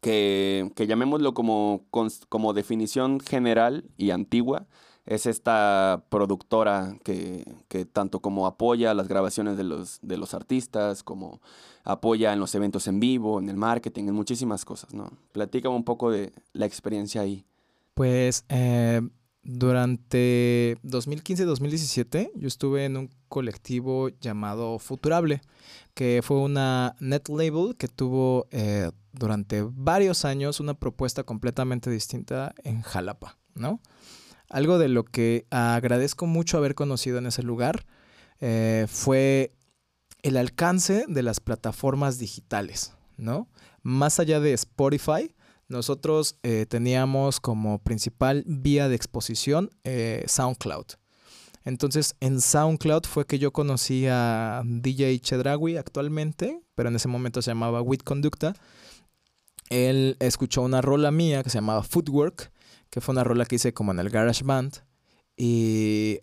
que, 0.00 0.70
que 0.76 0.86
llamémoslo 0.86 1.34
como, 1.34 1.86
como 2.28 2.52
definición 2.52 3.20
general 3.20 3.90
y 3.96 4.10
antigua, 4.10 4.66
es 5.08 5.24
esta 5.24 6.04
productora 6.10 6.98
que, 7.02 7.44
tanto 7.92 8.20
como 8.20 8.46
apoya 8.46 8.92
las 8.92 9.08
grabaciones 9.08 9.56
de 9.56 9.64
los, 9.64 9.98
de 10.02 10.18
los 10.18 10.34
artistas, 10.34 11.02
como 11.02 11.40
apoya 11.82 12.34
en 12.34 12.40
los 12.40 12.54
eventos 12.54 12.86
en 12.88 13.00
vivo, 13.00 13.38
en 13.38 13.48
el 13.48 13.56
marketing, 13.56 14.04
en 14.08 14.14
muchísimas 14.14 14.66
cosas, 14.66 14.92
¿no? 14.92 15.10
Platícame 15.32 15.74
un 15.74 15.84
poco 15.84 16.10
de 16.10 16.32
la 16.52 16.66
experiencia 16.66 17.22
ahí. 17.22 17.46
Pues 17.94 18.44
eh, 18.50 19.00
durante 19.42 20.76
2015-2017 20.84 22.30
yo 22.34 22.46
estuve 22.46 22.84
en 22.84 22.98
un 22.98 23.10
colectivo 23.30 24.10
llamado 24.20 24.78
Futurable, 24.78 25.40
que 25.94 26.20
fue 26.22 26.36
una 26.36 26.96
net 27.00 27.30
label 27.30 27.76
que 27.78 27.88
tuvo 27.88 28.46
eh, 28.50 28.90
durante 29.12 29.62
varios 29.62 30.26
años 30.26 30.60
una 30.60 30.74
propuesta 30.74 31.22
completamente 31.24 31.88
distinta 31.88 32.54
en 32.62 32.82
Jalapa, 32.82 33.38
¿no? 33.54 33.80
Algo 34.48 34.78
de 34.78 34.88
lo 34.88 35.04
que 35.04 35.46
agradezco 35.50 36.26
mucho 36.26 36.56
haber 36.56 36.74
conocido 36.74 37.18
en 37.18 37.26
ese 37.26 37.42
lugar 37.42 37.84
eh, 38.40 38.86
fue 38.88 39.52
el 40.22 40.36
alcance 40.36 41.04
de 41.06 41.22
las 41.22 41.40
plataformas 41.40 42.18
digitales, 42.18 42.94
¿no? 43.16 43.48
Más 43.82 44.18
allá 44.20 44.40
de 44.40 44.52
Spotify, 44.54 45.34
nosotros 45.68 46.36
eh, 46.42 46.66
teníamos 46.68 47.40
como 47.40 47.78
principal 47.78 48.42
vía 48.46 48.88
de 48.88 48.96
exposición 48.96 49.70
eh, 49.84 50.24
SoundCloud. 50.26 50.86
Entonces, 51.64 52.16
en 52.20 52.40
SoundCloud 52.40 53.04
fue 53.04 53.26
que 53.26 53.38
yo 53.38 53.52
conocí 53.52 54.06
a 54.08 54.62
DJ 54.64 55.20
Chedrawi 55.20 55.76
actualmente, 55.76 56.62
pero 56.74 56.88
en 56.88 56.96
ese 56.96 57.08
momento 57.08 57.42
se 57.42 57.50
llamaba 57.50 57.82
With 57.82 58.00
Conducta. 58.02 58.54
Él 59.68 60.16
escuchó 60.20 60.62
una 60.62 60.80
rola 60.80 61.10
mía 61.10 61.42
que 61.42 61.50
se 61.50 61.58
llamaba 61.58 61.82
Footwork 61.82 62.50
que 62.90 63.00
fue 63.00 63.12
una 63.12 63.24
rola 63.24 63.44
que 63.44 63.56
hice 63.56 63.72
como 63.72 63.92
en 63.92 63.98
el 63.98 64.10
Garage 64.10 64.44
Band. 64.44 64.82
Y 65.36 66.18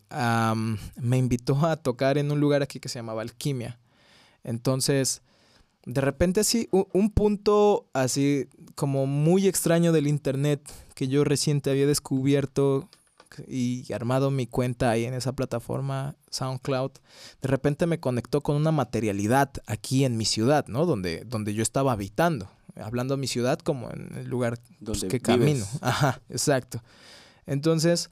me 0.97 1.17
invitó 1.17 1.65
a 1.65 1.77
tocar 1.77 2.17
en 2.17 2.31
un 2.31 2.39
lugar 2.39 2.61
aquí 2.61 2.79
que 2.79 2.89
se 2.89 2.99
llamaba 2.99 3.21
Alquimia. 3.21 3.79
Entonces, 4.43 5.21
de 5.85 6.01
repente 6.01 6.41
así, 6.41 6.67
un 6.71 7.11
punto 7.11 7.87
así 7.93 8.49
como 8.75 9.05
muy 9.05 9.47
extraño 9.47 9.93
del 9.93 10.07
internet 10.07 10.61
que 10.95 11.07
yo 11.07 11.23
reciente 11.23 11.69
había 11.69 11.87
descubierto 11.87 12.89
y 13.47 13.91
armado 13.93 14.31
mi 14.31 14.47
cuenta 14.47 14.89
ahí 14.89 15.05
en 15.05 15.13
esa 15.13 15.33
plataforma 15.33 16.15
SoundCloud, 16.29 16.91
de 17.41 17.47
repente 17.47 17.85
me 17.85 17.99
conectó 17.99 18.41
con 18.41 18.55
una 18.55 18.71
materialidad 18.71 19.51
aquí 19.67 20.05
en 20.05 20.17
mi 20.17 20.25
ciudad, 20.25 20.67
¿no? 20.67 20.85
Donde, 20.85 21.23
donde 21.25 21.53
yo 21.53 21.61
estaba 21.61 21.93
habitando 21.93 22.49
hablando 22.75 23.15
de 23.15 23.21
mi 23.21 23.27
ciudad 23.27 23.59
como 23.59 23.89
en 23.91 24.15
el 24.17 24.27
lugar 24.27 24.59
pues, 24.83 25.03
que 25.05 25.19
camino. 25.19 25.65
Ajá, 25.81 26.21
exacto. 26.29 26.81
Entonces, 27.45 28.09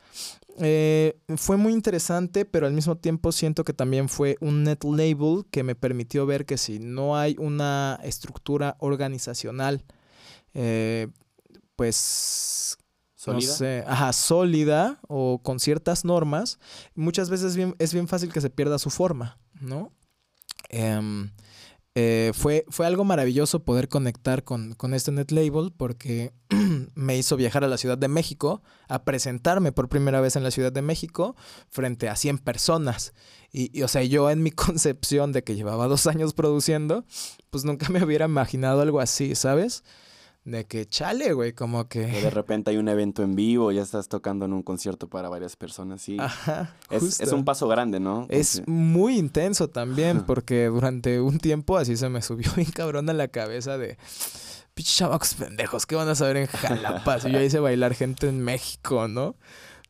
eh, 0.59 1.17
fue 1.37 1.57
muy 1.57 1.73
interesante, 1.73 2.45
pero 2.45 2.67
al 2.67 2.73
mismo 2.73 2.95
tiempo 2.97 3.31
siento 3.31 3.63
que 3.63 3.73
también 3.73 4.09
fue 4.09 4.37
un 4.39 4.63
net 4.63 4.83
label 4.83 5.45
que 5.49 5.63
me 5.63 5.75
permitió 5.75 6.25
ver 6.25 6.45
que 6.45 6.57
si 6.57 6.79
no 6.79 7.17
hay 7.17 7.35
una 7.39 7.99
estructura 8.03 8.75
organizacional, 8.79 9.83
eh, 10.53 11.07
pues 11.75 12.77
¿Sólida? 13.15 13.85
ajá, 13.87 14.13
sólida 14.13 14.99
o 15.07 15.41
con 15.41 15.59
ciertas 15.59 16.05
normas, 16.05 16.59
muchas 16.93 17.29
veces 17.29 17.51
es 17.51 17.55
bien, 17.55 17.75
es 17.79 17.93
bien 17.93 18.07
fácil 18.07 18.31
que 18.31 18.41
se 18.41 18.49
pierda 18.49 18.77
su 18.77 18.89
forma, 18.89 19.39
¿no? 19.59 19.91
Em, 20.69 21.31
eh, 21.95 22.31
fue, 22.33 22.65
fue 22.69 22.87
algo 22.87 23.03
maravilloso 23.03 23.63
poder 23.63 23.87
conectar 23.87 24.43
con, 24.43 24.73
con 24.73 24.95
este 24.95 25.11
net 25.11 25.31
label 25.31 25.71
porque 25.75 26.33
me 26.95 27.17
hizo 27.17 27.37
viajar 27.37 27.63
a 27.63 27.67
la 27.67 27.77
Ciudad 27.77 27.97
de 27.97 28.07
México, 28.07 28.63
a 28.87 29.03
presentarme 29.03 29.71
por 29.71 29.89
primera 29.89 30.19
vez 30.19 30.35
en 30.35 30.43
la 30.43 30.49
Ciudad 30.49 30.71
de 30.71 30.81
México 30.81 31.35
frente 31.69 32.09
a 32.09 32.15
100 32.15 32.39
personas. 32.39 33.13
Y, 33.51 33.77
y, 33.77 33.83
o 33.83 33.87
sea, 33.87 34.03
yo 34.03 34.31
en 34.31 34.41
mi 34.41 34.51
concepción 34.51 35.31
de 35.31 35.43
que 35.43 35.55
llevaba 35.55 35.87
dos 35.87 36.07
años 36.07 36.33
produciendo, 36.33 37.05
pues 37.51 37.63
nunca 37.63 37.89
me 37.89 38.03
hubiera 38.03 38.25
imaginado 38.25 38.81
algo 38.81 38.99
así, 38.99 39.35
¿sabes? 39.35 39.83
De 40.45 40.65
que 40.65 40.85
chale, 40.85 41.31
güey, 41.33 41.53
como 41.53 41.87
que... 41.87 42.05
de 42.05 42.29
repente 42.29 42.71
hay 42.71 42.77
un 42.77 42.89
evento 42.89 43.23
en 43.23 43.35
vivo, 43.35 43.71
ya 43.71 43.81
estás 43.81 44.09
tocando 44.09 44.45
en 44.45 44.53
un 44.53 44.61
concierto 44.61 45.07
para 45.07 45.29
varias 45.29 45.55
personas, 45.55 46.01
sí. 46.01 46.17
Ajá, 46.19 46.75
es, 46.89 47.21
es, 47.21 47.31
un 47.31 47.45
paso 47.45 47.67
grande, 47.67 47.99
¿no? 47.99 48.27
Es 48.29 48.61
muy 48.67 49.17
intenso 49.17 49.69
también, 49.69 50.23
porque 50.27 50.65
durante 50.65 51.21
un 51.21 51.39
tiempo 51.39 51.77
así 51.77 51.95
se 51.95 52.09
me 52.09 52.21
subió 52.21 52.51
bien 52.55 52.71
cabrón 52.71 53.09
a 53.09 53.13
la 53.13 53.29
cabeza 53.29 53.77
de... 53.77 53.97
Pinche 54.73 54.93
chavos 54.95 55.35
pendejos, 55.35 55.85
¿qué 55.85 55.95
van 55.95 56.09
a 56.09 56.15
saber 56.15 56.35
en 56.35 56.47
Jalapa? 56.47 57.19
Si 57.19 57.31
yo 57.31 57.39
hice 57.39 57.59
bailar 57.59 57.93
gente 57.93 58.27
en 58.27 58.41
México, 58.41 59.07
¿no? 59.07 59.35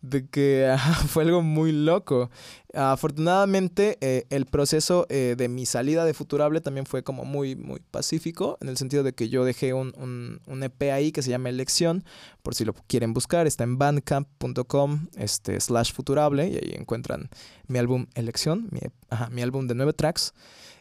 De 0.03 0.27
que 0.27 0.75
fue 1.07 1.23
algo 1.23 1.41
muy 1.41 1.71
loco. 1.71 2.29
Afortunadamente, 2.73 3.97
eh, 4.01 4.25
el 4.29 4.45
proceso 4.45 5.07
eh, 5.09 5.35
de 5.37 5.47
mi 5.47 5.65
salida 5.65 6.05
de 6.05 6.13
Futurable 6.13 6.61
también 6.61 6.85
fue 6.85 7.03
como 7.03 7.23
muy, 7.23 7.55
muy 7.55 7.79
pacífico, 7.79 8.57
en 8.61 8.69
el 8.69 8.77
sentido 8.77 9.03
de 9.03 9.13
que 9.13 9.29
yo 9.29 9.45
dejé 9.45 9.73
un, 9.73 9.93
un, 9.97 10.41
un 10.45 10.63
EP 10.63 10.91
ahí 10.91 11.11
que 11.11 11.21
se 11.21 11.29
llama 11.29 11.49
Elección, 11.49 12.03
por 12.43 12.53
si 12.53 12.65
lo 12.65 12.73
quieren 12.87 13.13
buscar, 13.13 13.47
está 13.47 13.63
en 13.63 13.77
bandcamp.com 13.77 15.07
este, 15.17 15.59
slash 15.59 15.93
Futurable 15.93 16.47
y 16.47 16.55
ahí 16.55 16.75
encuentran 16.77 17.29
mi 17.67 17.79
álbum 17.79 18.07
Elección, 18.13 18.67
mi, 18.71 18.81
ajá, 19.09 19.29
mi 19.29 19.41
álbum 19.41 19.67
de 19.67 19.75
nueve 19.75 19.93
tracks. 19.93 20.33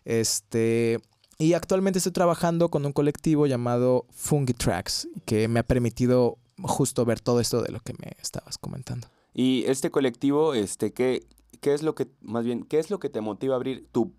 Este, 0.04 0.98
y 1.38 1.54
actualmente 1.54 1.98
estoy 1.98 2.12
trabajando 2.12 2.70
con 2.70 2.84
un 2.86 2.92
colectivo 2.92 3.46
llamado 3.46 4.06
Fungi 4.10 4.52
Tracks, 4.52 5.08
que 5.24 5.46
me 5.48 5.60
ha 5.60 5.62
permitido 5.62 6.38
justo 6.62 7.04
ver 7.04 7.20
todo 7.20 7.40
esto 7.40 7.62
de 7.62 7.72
lo 7.72 7.80
que 7.80 7.94
me 7.94 8.12
estabas 8.20 8.58
comentando. 8.58 9.08
Y 9.34 9.64
este 9.66 9.90
colectivo, 9.90 10.54
este, 10.54 10.92
¿qué, 10.92 11.26
qué 11.60 11.74
es 11.74 11.82
lo 11.82 11.94
que, 11.94 12.08
más 12.20 12.44
bien, 12.44 12.64
qué 12.64 12.78
es 12.78 12.90
lo 12.90 12.98
que 12.98 13.08
te 13.08 13.20
motiva 13.20 13.54
a 13.54 13.56
abrir 13.56 13.88
tu, 13.92 14.12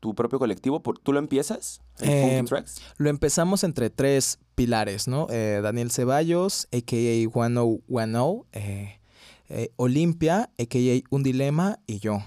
tu 0.00 0.14
propio 0.14 0.38
colectivo? 0.38 0.80
¿Tú 0.80 1.12
lo 1.12 1.18
empiezas? 1.18 1.80
en 1.98 2.10
Eh, 2.10 2.44
Tracks? 2.46 2.80
Lo 2.96 3.10
empezamos 3.10 3.64
entre 3.64 3.90
tres 3.90 4.38
pilares, 4.54 5.08
¿no? 5.08 5.26
Eh, 5.30 5.60
Daniel 5.62 5.90
Ceballos, 5.90 6.68
a.k.a. 6.72 6.98
1010, 6.98 8.46
eh, 8.52 9.00
eh, 9.48 9.72
Olimpia, 9.76 10.50
a.k.a. 10.58 11.02
Un 11.10 11.22
Dilema 11.22 11.80
y 11.86 11.98
yo. 11.98 12.18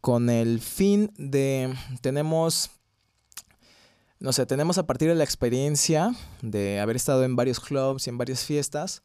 Con 0.00 0.30
el 0.30 0.60
fin 0.60 1.12
de... 1.16 1.74
Tenemos... 2.00 2.70
No 4.20 4.34
sé, 4.34 4.44
tenemos 4.44 4.76
a 4.76 4.86
partir 4.86 5.08
de 5.08 5.14
la 5.14 5.24
experiencia 5.24 6.14
de 6.42 6.78
haber 6.78 6.94
estado 6.94 7.24
en 7.24 7.36
varios 7.36 7.58
clubs 7.58 8.06
y 8.06 8.10
en 8.10 8.18
varias 8.18 8.44
fiestas, 8.44 9.02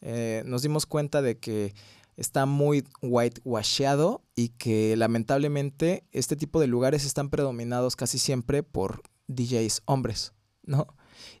eh, 0.00 0.42
nos 0.44 0.62
dimos 0.62 0.86
cuenta 0.86 1.22
de 1.22 1.38
que 1.38 1.72
está 2.16 2.46
muy 2.46 2.84
whitewasheado 3.00 4.24
y 4.34 4.48
que 4.48 4.96
lamentablemente 4.96 6.04
este 6.10 6.34
tipo 6.34 6.58
de 6.58 6.66
lugares 6.66 7.04
están 7.04 7.30
predominados 7.30 7.94
casi 7.94 8.18
siempre 8.18 8.64
por 8.64 9.02
DJs 9.28 9.82
hombres, 9.84 10.32
¿no? 10.64 10.88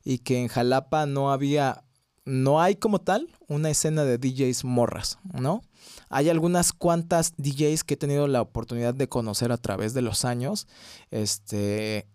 Y 0.04 0.18
que 0.18 0.40
en 0.40 0.46
Jalapa 0.46 1.06
no 1.06 1.32
había, 1.32 1.82
no 2.24 2.60
hay 2.60 2.76
como 2.76 3.00
tal 3.00 3.36
una 3.48 3.70
escena 3.70 4.04
de 4.04 4.18
DJs 4.18 4.64
morras, 4.64 5.18
¿no? 5.24 5.62
Hay 6.10 6.28
algunas 6.28 6.72
cuantas 6.72 7.32
DJs 7.38 7.82
que 7.82 7.94
he 7.94 7.96
tenido 7.96 8.28
la 8.28 8.40
oportunidad 8.40 8.94
de 8.94 9.08
conocer 9.08 9.50
a 9.50 9.58
través 9.58 9.94
de 9.94 10.02
los 10.02 10.24
años, 10.24 10.68
este, 11.10 12.06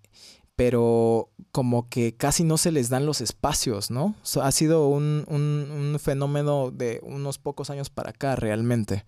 pero 0.64 1.32
como 1.52 1.90
que 1.90 2.16
casi 2.16 2.44
no 2.44 2.56
se 2.56 2.72
les 2.72 2.90
dan 2.90 3.08
los 3.08 3.20
espacios, 3.20 3.90
¿no? 3.90 4.14
Ha 4.40 4.52
sido 4.52 4.90
un, 4.90 5.26
un, 5.28 5.72
un 5.72 6.00
fenómeno 6.00 6.70
de 6.70 7.00
unos 7.02 7.40
pocos 7.40 7.72
años 7.72 7.90
para 7.90 8.12
acá 8.12 8.36
realmente. 8.36 9.04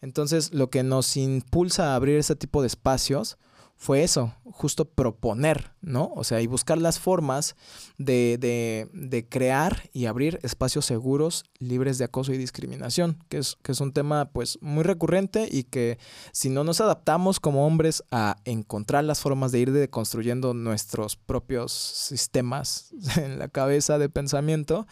Entonces, 0.00 0.54
lo 0.54 0.70
que 0.70 0.82
nos 0.82 1.18
impulsa 1.18 1.92
a 1.92 1.96
abrir 1.96 2.16
ese 2.16 2.34
tipo 2.34 2.62
de 2.62 2.68
espacios 2.68 3.36
fue 3.78 4.02
eso, 4.02 4.34
justo 4.44 4.86
proponer, 4.86 5.72
¿no? 5.82 6.10
O 6.16 6.24
sea, 6.24 6.40
y 6.40 6.46
buscar 6.46 6.78
las 6.78 6.98
formas 6.98 7.56
de, 7.98 8.38
de, 8.40 8.88
de, 8.92 9.28
crear 9.28 9.90
y 9.92 10.06
abrir 10.06 10.40
espacios 10.42 10.86
seguros, 10.86 11.44
libres 11.58 11.98
de 11.98 12.06
acoso 12.06 12.32
y 12.32 12.38
discriminación, 12.38 13.22
que 13.28 13.38
es, 13.38 13.56
que 13.62 13.72
es 13.72 13.80
un 13.80 13.92
tema 13.92 14.30
pues 14.30 14.58
muy 14.62 14.82
recurrente 14.82 15.46
y 15.50 15.64
que 15.64 15.98
si 16.32 16.48
no 16.48 16.64
nos 16.64 16.80
adaptamos 16.80 17.38
como 17.38 17.66
hombres 17.66 18.02
a 18.10 18.36
encontrar 18.46 19.04
las 19.04 19.20
formas 19.20 19.52
de 19.52 19.58
ir 19.60 19.72
deconstruyendo 19.72 20.54
nuestros 20.54 21.16
propios 21.16 21.72
sistemas 21.72 22.94
en 23.16 23.38
la 23.38 23.48
cabeza 23.48 23.98
de 23.98 24.08
pensamiento, 24.08 24.86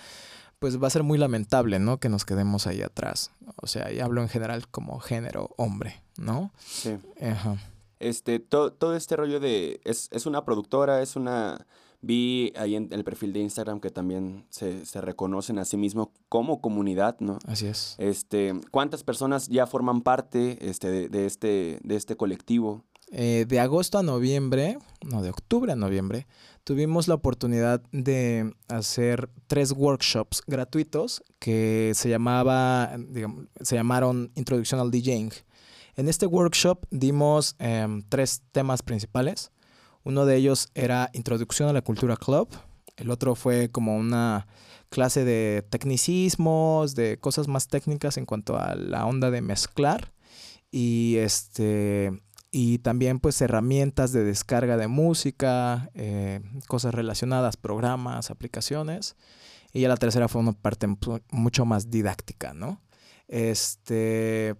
pues 0.59 0.81
va 0.81 0.89
a 0.89 0.91
ser 0.91 1.05
muy 1.05 1.17
lamentable, 1.17 1.79
¿no? 1.79 1.99
Que 1.99 2.11
nos 2.11 2.27
quedemos 2.27 2.67
ahí 2.67 2.83
atrás. 2.83 3.31
O 3.57 3.67
sea, 3.67 3.91
y 3.91 4.01
hablo 4.01 4.21
en 4.21 4.29
general 4.29 4.69
como 4.69 5.01
género 5.01 5.51
hombre, 5.57 6.03
¿no? 6.17 6.53
Sí. 6.59 6.97
Ajá. 7.23 7.57
Este, 8.05 8.39
to, 8.39 8.73
todo 8.73 8.97
este 8.97 9.17
rollo 9.17 9.41
de. 9.41 9.81
Es, 9.85 10.09
es, 10.13 10.27
una 10.27 10.45
productora, 10.45 11.03
es 11.03 11.17
una. 11.17 11.67
Vi 12.01 12.53
ahí 12.57 12.77
en 12.77 12.93
el 12.93 13.03
perfil 13.03 13.33
de 13.33 13.41
Instagram 13.41 13.81
que 13.81 13.89
también 13.89 14.45
se, 14.51 14.85
se, 14.85 15.01
reconocen 15.01 15.59
a 15.59 15.65
sí 15.65 15.79
mismo 15.79 16.13
como 16.29 16.61
comunidad, 16.61 17.17
¿no? 17.21 17.39
Así 17.47 17.67
es. 17.67 17.97
Este, 17.99 18.53
¿Cuántas 18.71 19.05
personas 19.05 19.49
ya 19.49 19.67
forman 19.67 20.03
parte 20.03 20.69
este, 20.69 20.91
de, 20.91 21.09
de 21.09 21.25
este, 21.25 21.79
de 21.83 21.97
este 21.97 22.15
colectivo? 22.17 22.85
Eh, 23.17 23.45
de 23.47 23.61
agosto 23.61 23.99
a 23.99 24.03
noviembre, 24.03 24.77
no, 25.03 25.23
de 25.23 25.31
octubre 25.31 25.71
a 25.73 25.77
noviembre, 25.77 26.27
tuvimos 26.65 27.07
la 27.07 27.15
oportunidad 27.15 27.81
de 27.93 28.53
hacer 28.69 29.31
tres 29.47 29.73
workshops 29.73 30.43
gratuitos 30.47 31.23
que 31.39 31.93
se 31.95 32.09
llamaba, 32.09 32.97
digamos, 32.99 33.47
se 33.61 33.77
llamaron 33.77 34.33
Introducción 34.35 34.81
al 34.81 34.91
DJing. 34.91 35.31
En 35.97 36.09
este 36.09 36.27
workshop 36.27 36.87
dimos 36.91 37.55
eh, 37.59 37.87
tres 38.09 38.43
temas 38.53 38.83
principales. 38.83 39.53
Uno 40.03 40.27
de 40.27 40.37
ellos 40.37 40.69
era 40.75 41.11
Introducción 41.13 41.69
a 41.69 41.73
la 41.73 41.83
Cultura 41.83 42.17
Club. 42.17 42.49
El 42.97 43.11
otro 43.11 43.35
fue 43.35 43.71
como 43.71 43.97
una 43.97 44.47
clase 44.89 45.25
de 45.25 45.65
tecnicismos, 45.71 46.95
de 46.95 47.19
cosas 47.19 47.49
más 47.49 47.69
técnicas 47.69 48.17
en 48.17 48.27
cuanto 48.27 48.59
a 48.59 48.75
la 48.75 49.07
onda 49.07 49.31
de 49.31 49.41
mezclar. 49.41 50.13
Y 50.71 51.17
este 51.19 52.13
y 52.51 52.79
también 52.79 53.19
pues 53.19 53.41
herramientas 53.41 54.13
de 54.13 54.23
descarga 54.23 54.77
de 54.77 54.87
música, 54.87 55.91
eh, 55.95 56.41
cosas 56.69 56.95
relacionadas, 56.95 57.57
programas, 57.57 58.31
aplicaciones. 58.31 59.17
Y 59.73 59.81
ya 59.81 59.89
la 59.89 59.97
tercera 59.97 60.29
fue 60.29 60.41
una 60.41 60.53
parte 60.53 60.87
mucho 61.33 61.65
más 61.65 61.91
didáctica, 61.91 62.55
¿no? 62.55 62.81
Este, 63.27 64.55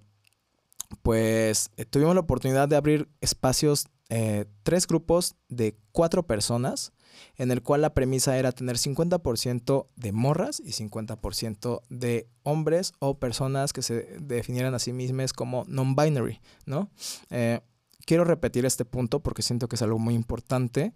pues 1.03 1.71
eh, 1.77 1.85
tuvimos 1.85 2.15
la 2.15 2.21
oportunidad 2.21 2.69
de 2.69 2.77
abrir 2.77 3.09
espacios, 3.21 3.87
eh, 4.09 4.47
tres 4.63 4.87
grupos 4.87 5.37
de 5.49 5.77
cuatro 5.93 6.27
personas, 6.27 6.93
en 7.37 7.51
el 7.51 7.63
cual 7.63 7.83
la 7.83 7.95
premisa 7.95 8.37
era 8.39 8.53
tener 8.53 8.77
50% 8.77 9.89
de 9.97 10.13
morras 10.13 10.61
y 10.61 10.73
50% 10.73 11.83
de 11.89 12.29
hombres 12.43 12.93
o 12.99 13.19
personas 13.19 13.73
que 13.73 13.83
se 13.83 14.19
definieran 14.21 14.75
a 14.75 14.79
sí 14.79 14.93
mismas 14.93 15.33
como 15.33 15.65
non-binary, 15.69 16.41
¿no? 16.67 16.91
Eh, 17.31 17.61
quiero 18.05 18.25
repetir 18.25 18.67
este 18.67 18.85
punto 18.85 19.21
porque 19.21 19.43
siento 19.43 19.69
que 19.69 19.77
es 19.77 19.83
algo 19.83 19.99
muy 19.99 20.15
importante. 20.15 20.95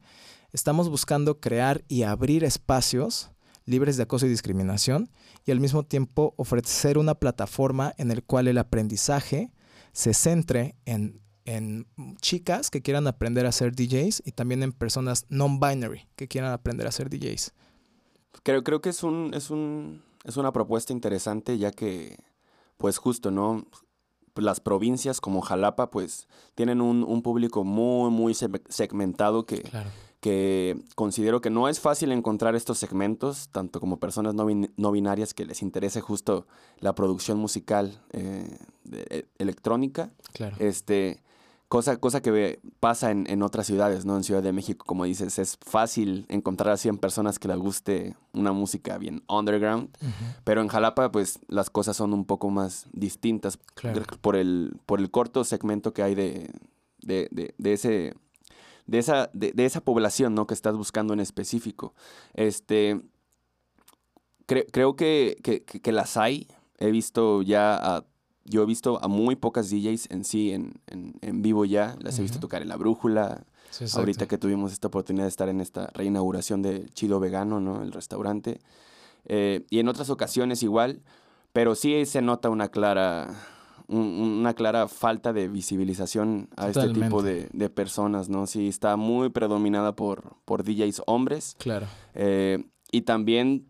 Estamos 0.52 0.88
buscando 0.88 1.40
crear 1.40 1.84
y 1.88 2.02
abrir 2.02 2.44
espacios 2.44 3.30
libres 3.64 3.98
de 3.98 4.04
acoso 4.04 4.26
y 4.26 4.30
discriminación 4.30 5.10
y 5.44 5.50
al 5.50 5.60
mismo 5.60 5.82
tiempo 5.82 6.34
ofrecer 6.36 6.96
una 6.96 7.14
plataforma 7.14 7.94
en 7.98 8.10
el 8.10 8.22
cual 8.24 8.48
el 8.48 8.56
aprendizaje 8.58 9.52
se 9.92 10.14
centre 10.14 10.76
en, 10.84 11.20
en, 11.44 11.86
chicas 12.20 12.70
que 12.70 12.82
quieran 12.82 13.06
aprender 13.06 13.46
a 13.46 13.52
ser 13.52 13.74
DJs 13.74 14.22
y 14.24 14.32
también 14.32 14.62
en 14.62 14.72
personas 14.72 15.26
non-binary 15.28 16.06
que 16.16 16.28
quieran 16.28 16.52
aprender 16.52 16.86
a 16.86 16.92
ser 16.92 17.10
DJs. 17.10 17.52
Creo, 18.42 18.62
creo 18.62 18.80
que 18.80 18.90
es, 18.90 19.02
un, 19.02 19.32
es, 19.34 19.50
un, 19.50 20.02
es 20.24 20.36
una 20.36 20.52
propuesta 20.52 20.92
interesante 20.92 21.58
ya 21.58 21.72
que, 21.72 22.16
pues 22.76 22.98
justo, 22.98 23.30
¿no? 23.30 23.66
las 24.40 24.60
provincias 24.60 25.20
como 25.20 25.40
Jalapa 25.40 25.90
pues 25.90 26.28
tienen 26.54 26.80
un, 26.80 27.04
un 27.04 27.22
público 27.22 27.64
muy, 27.64 28.10
muy 28.10 28.34
segmentado 28.34 29.46
que, 29.46 29.62
claro. 29.62 29.90
que 30.20 30.80
considero 30.94 31.40
que 31.40 31.50
no 31.50 31.68
es 31.68 31.80
fácil 31.80 32.12
encontrar 32.12 32.54
estos 32.54 32.78
segmentos, 32.78 33.48
tanto 33.50 33.80
como 33.80 33.98
personas 33.98 34.34
no, 34.34 34.46
bin 34.46 34.72
no 34.76 34.90
binarias 34.92 35.34
que 35.34 35.44
les 35.44 35.62
interese 35.62 36.00
justo 36.00 36.46
la 36.80 36.94
producción 36.94 37.38
musical 37.38 38.00
eh, 38.12 38.58
electrónica. 39.38 40.10
Claro. 40.32 40.56
Este, 40.58 41.22
cosa, 41.68 41.98
cosa 41.98 42.20
que 42.20 42.60
pasa 42.80 43.10
en, 43.10 43.26
en, 43.28 43.42
otras 43.42 43.66
ciudades, 43.66 44.04
¿no? 44.04 44.16
En 44.16 44.24
Ciudad 44.24 44.42
de 44.42 44.52
México, 44.52 44.84
como 44.86 45.04
dices, 45.04 45.38
es 45.38 45.58
fácil 45.60 46.24
encontrar 46.28 46.72
a 46.72 46.76
100 46.76 46.98
personas 46.98 47.38
que 47.38 47.48
les 47.48 47.58
guste 47.58 48.16
una 48.32 48.52
música 48.52 48.98
bien 48.98 49.22
underground, 49.28 49.90
uh 50.00 50.06
-huh. 50.06 50.36
pero 50.44 50.62
en 50.62 50.68
Jalapa, 50.68 51.12
pues, 51.12 51.38
las 51.48 51.70
cosas 51.70 51.96
son 51.96 52.14
un 52.14 52.24
poco 52.24 52.50
más 52.50 52.86
distintas 52.92 53.58
claro. 53.74 54.02
por, 54.20 54.36
el, 54.36 54.80
por 54.86 55.00
el 55.00 55.10
corto 55.10 55.44
segmento 55.44 55.92
que 55.92 56.02
hay 56.02 56.14
de, 56.14 56.50
de, 57.02 57.28
de, 57.30 57.54
de 57.58 57.72
ese... 57.72 58.14
De 58.86 58.98
esa, 58.98 59.28
de, 59.34 59.52
de, 59.52 59.66
esa 59.66 59.82
población 59.82 60.34
¿no? 60.34 60.46
que 60.46 60.54
estás 60.54 60.74
buscando 60.74 61.12
en 61.12 61.20
específico. 61.20 61.92
Este, 62.32 63.02
cre 64.46 64.64
creo 64.72 64.96
que, 64.96 65.36
que, 65.42 65.62
que, 65.62 65.92
las 65.92 66.16
hay. 66.16 66.48
He 66.78 66.90
visto 66.90 67.42
ya 67.42 67.76
a 67.76 68.06
yo 68.48 68.62
he 68.62 68.66
visto 68.66 69.02
a 69.02 69.08
muy 69.08 69.36
pocas 69.36 69.70
DJs 69.70 70.10
en 70.10 70.24
sí, 70.24 70.52
en, 70.52 70.74
en, 70.86 71.14
en 71.20 71.42
vivo 71.42 71.64
ya. 71.64 71.96
Las 72.00 72.14
uh 72.14 72.16
-huh. 72.16 72.18
he 72.20 72.22
visto 72.22 72.40
tocar 72.40 72.62
en 72.62 72.68
La 72.68 72.76
Brújula. 72.76 73.44
Sí, 73.70 73.84
ahorita 73.94 74.26
que 74.26 74.38
tuvimos 74.38 74.72
esta 74.72 74.88
oportunidad 74.88 75.24
de 75.24 75.28
estar 75.28 75.48
en 75.48 75.60
esta 75.60 75.88
reinauguración 75.94 76.62
de 76.62 76.86
Chido 76.94 77.20
Vegano, 77.20 77.60
¿no? 77.60 77.82
El 77.82 77.92
restaurante. 77.92 78.60
Eh, 79.26 79.66
y 79.70 79.78
en 79.78 79.88
otras 79.88 80.10
ocasiones 80.10 80.62
igual. 80.62 81.02
Pero 81.52 81.74
sí 81.74 82.04
se 82.06 82.22
nota 82.22 82.50
una 82.50 82.68
clara, 82.68 83.28
un, 83.88 84.00
una 84.40 84.54
clara 84.54 84.86
falta 84.88 85.32
de 85.32 85.48
visibilización 85.48 86.48
a 86.56 86.66
Totalmente. 86.68 87.00
este 87.00 87.04
tipo 87.04 87.22
de, 87.22 87.48
de, 87.52 87.70
personas, 87.70 88.28
¿no? 88.28 88.46
Sí, 88.46 88.68
está 88.68 88.96
muy 88.96 89.30
predominada 89.30 89.94
por, 89.96 90.36
por 90.44 90.62
DJs 90.62 91.02
hombres. 91.06 91.56
Claro. 91.58 91.86
Eh, 92.14 92.64
y 92.92 93.02
también 93.02 93.66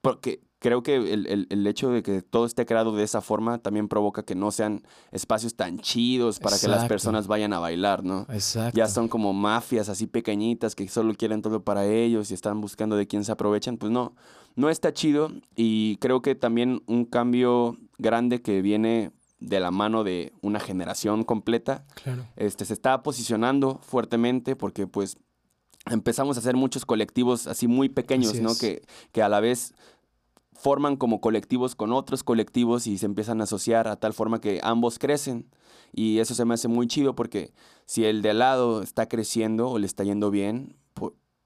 porque 0.00 0.40
creo 0.64 0.82
que 0.82 0.96
el, 0.96 1.46
el, 1.50 1.66
hecho 1.66 1.90
de 1.90 2.02
que 2.02 2.22
todo 2.22 2.46
esté 2.46 2.64
creado 2.64 2.96
de 2.96 3.04
esa 3.04 3.20
forma 3.20 3.58
también 3.58 3.86
provoca 3.86 4.22
que 4.22 4.34
no 4.34 4.50
sean 4.50 4.82
espacios 5.12 5.56
tan 5.56 5.78
chidos 5.78 6.40
para 6.40 6.58
que 6.58 6.68
las 6.68 6.88
personas 6.88 7.26
vayan 7.26 7.52
a 7.52 7.58
bailar, 7.58 8.02
¿no? 8.02 8.22
Exacto. 8.30 8.74
Ya 8.74 8.88
son 8.88 9.08
como 9.08 9.34
mafias 9.34 9.90
así 9.90 10.06
pequeñitas 10.06 10.74
que 10.74 10.88
solo 10.88 11.12
quieren 11.16 11.42
todo 11.42 11.62
para 11.62 11.84
ellos 11.84 12.30
y 12.30 12.34
están 12.34 12.62
buscando 12.62 12.96
de 12.96 13.06
quién 13.06 13.24
se 13.24 13.32
aprovechan. 13.32 13.76
Pues 13.76 13.92
no, 13.92 14.14
no 14.56 14.70
está 14.70 14.94
chido 14.94 15.30
y 15.54 15.98
creo 15.98 16.22
que 16.22 16.34
también 16.34 16.82
un 16.86 17.04
cambio 17.04 17.76
grande 17.98 18.40
que 18.40 18.62
viene 18.62 19.12
de 19.40 19.60
la 19.60 19.70
mano 19.70 20.02
de 20.02 20.32
una 20.40 20.60
generación 20.60 21.24
completa, 21.24 21.84
claro. 22.02 22.24
este, 22.36 22.64
se 22.64 22.72
está 22.72 23.02
posicionando 23.02 23.80
fuertemente 23.82 24.56
porque 24.56 24.86
pues 24.86 25.18
empezamos 25.90 26.36
a 26.36 26.40
hacer 26.40 26.56
muchos 26.56 26.86
colectivos 26.86 27.46
así 27.46 27.68
muy 27.68 27.88
pequeños, 27.88 28.40
¿no? 28.40 28.56
Que, 28.56 28.82
que 29.12 29.22
a 29.22 29.28
la 29.28 29.40
vez 29.40 29.74
forman 30.54 30.96
como 30.96 31.20
colectivos 31.20 31.74
con 31.74 31.92
otros 31.92 32.22
colectivos 32.22 32.86
y 32.86 32.98
se 32.98 33.06
empiezan 33.06 33.40
a 33.40 33.44
asociar 33.44 33.88
a 33.88 33.96
tal 33.96 34.12
forma 34.12 34.40
que 34.40 34.60
ambos 34.62 34.98
crecen. 34.98 35.50
Y 35.92 36.18
eso 36.18 36.34
se 36.34 36.44
me 36.44 36.54
hace 36.54 36.68
muy 36.68 36.86
chido 36.86 37.14
porque 37.14 37.52
si 37.86 38.04
el 38.04 38.22
de 38.22 38.30
al 38.30 38.38
lado 38.38 38.82
está 38.82 39.08
creciendo 39.08 39.68
o 39.68 39.78
le 39.78 39.86
está 39.86 40.04
yendo 40.04 40.30
bien, 40.30 40.76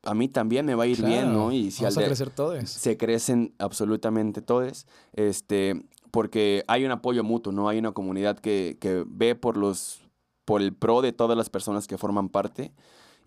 a 0.03 0.15
mí 0.15 0.29
también 0.29 0.65
me 0.65 0.75
va 0.75 0.85
a 0.85 0.87
ir 0.87 1.05
bien, 1.05 1.33
¿no? 1.33 1.53
Y 1.53 1.71
si 1.71 1.83
Vamos 1.83 1.99
a 1.99 2.05
crecer 2.05 2.31
todos. 2.31 2.71
Se 2.71 2.97
crecen 2.97 3.55
absolutamente 3.59 4.41
todos. 4.41 4.87
Este, 5.13 5.85
porque 6.11 6.65
hay 6.69 6.85
un 6.85 6.93
apoyo 6.93 7.25
mutuo, 7.25 7.53
¿no? 7.53 7.69
Hay 7.69 7.79
una 7.79 7.93
comunidad 7.93 8.39
que, 8.39 8.79
que 8.81 9.05
ve 9.07 9.35
por 9.35 9.57
los 9.57 10.01
por 10.45 10.63
el 10.63 10.73
pro 10.75 11.03
de 11.03 11.13
todas 11.13 11.37
las 11.37 11.51
personas 11.51 11.87
que 11.87 11.99
forman 11.99 12.31
parte 12.31 12.73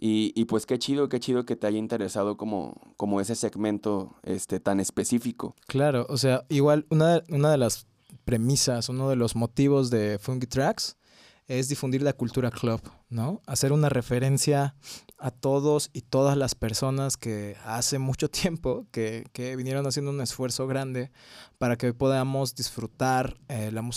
y, 0.03 0.33
y, 0.35 0.45
pues 0.45 0.65
qué 0.65 0.79
chido, 0.79 1.09
qué 1.09 1.19
chido 1.19 1.45
que 1.45 1.55
te 1.55 1.67
haya 1.67 1.77
interesado 1.77 2.35
como, 2.35 2.73
como 2.97 3.21
ese 3.21 3.35
segmento 3.35 4.15
este, 4.23 4.59
tan 4.59 4.79
específico. 4.79 5.55
Claro, 5.67 6.07
o 6.09 6.17
sea, 6.17 6.43
igual 6.49 6.87
una, 6.89 7.21
una 7.29 7.51
de 7.51 7.59
las 7.59 7.85
premisas, 8.25 8.89
uno 8.89 9.09
de 9.09 9.15
los 9.15 9.35
motivos 9.35 9.91
de 9.91 10.17
Funky 10.17 10.47
Tracks 10.47 10.97
es 11.47 11.69
difundir 11.69 12.01
la 12.01 12.13
cultura 12.13 12.49
club, 12.49 12.81
¿no? 13.09 13.41
Hacer 13.45 13.73
una 13.73 13.89
referencia 13.89 14.73
a 15.21 15.29
todos 15.29 15.91
y 15.93 16.01
todas 16.01 16.35
las 16.35 16.55
personas 16.55 17.15
que 17.15 17.55
hace 17.63 17.99
mucho 17.99 18.29
tiempo 18.29 18.85
que, 18.91 19.25
que 19.33 19.55
vinieron 19.55 19.85
haciendo 19.85 20.11
un 20.11 20.19
esfuerzo 20.19 20.67
grande 20.67 21.11
para 21.57 21.77
que 21.77 21.93
podamos 21.93 22.55
disfrutar 22.55 23.37
eh, 23.47 23.71
la, 23.71 23.87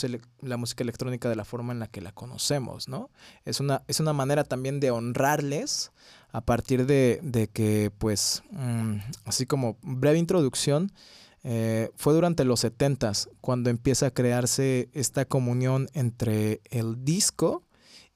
la 0.43 0.57
música 0.57 0.85
electrónica 0.85 1.29
de 1.29 1.37
la 1.37 1.45
forma 1.45 1.73
en 1.73 1.79
la 1.79 1.87
que 1.87 2.03
la 2.03 2.13
conocemos, 2.13 2.89
¿no? 2.89 3.11
Es 3.45 3.59
una, 3.59 3.83
es 3.89 4.01
una 4.01 4.13
manera 4.13 4.45
también 4.45 4.81
de 4.81 4.91
honrarles 4.91 5.91
a 6.31 6.43
partir 6.43 6.85
de, 6.85 7.21
de 7.23 7.49
que, 7.49 7.91
pues, 7.97 8.43
mm, 8.51 8.97
así 9.25 9.47
como 9.47 9.79
breve 9.83 10.19
introducción, 10.19 10.93
eh, 11.43 11.91
fue 11.97 12.15
durante 12.15 12.45
los 12.45 12.61
70 12.61 13.13
cuando 13.41 13.71
empieza 13.71 14.07
a 14.07 14.11
crearse 14.11 14.89
esta 14.93 15.27
comunión 15.27 15.89
entre 15.93 16.61
el 16.71 17.05
disco 17.05 17.63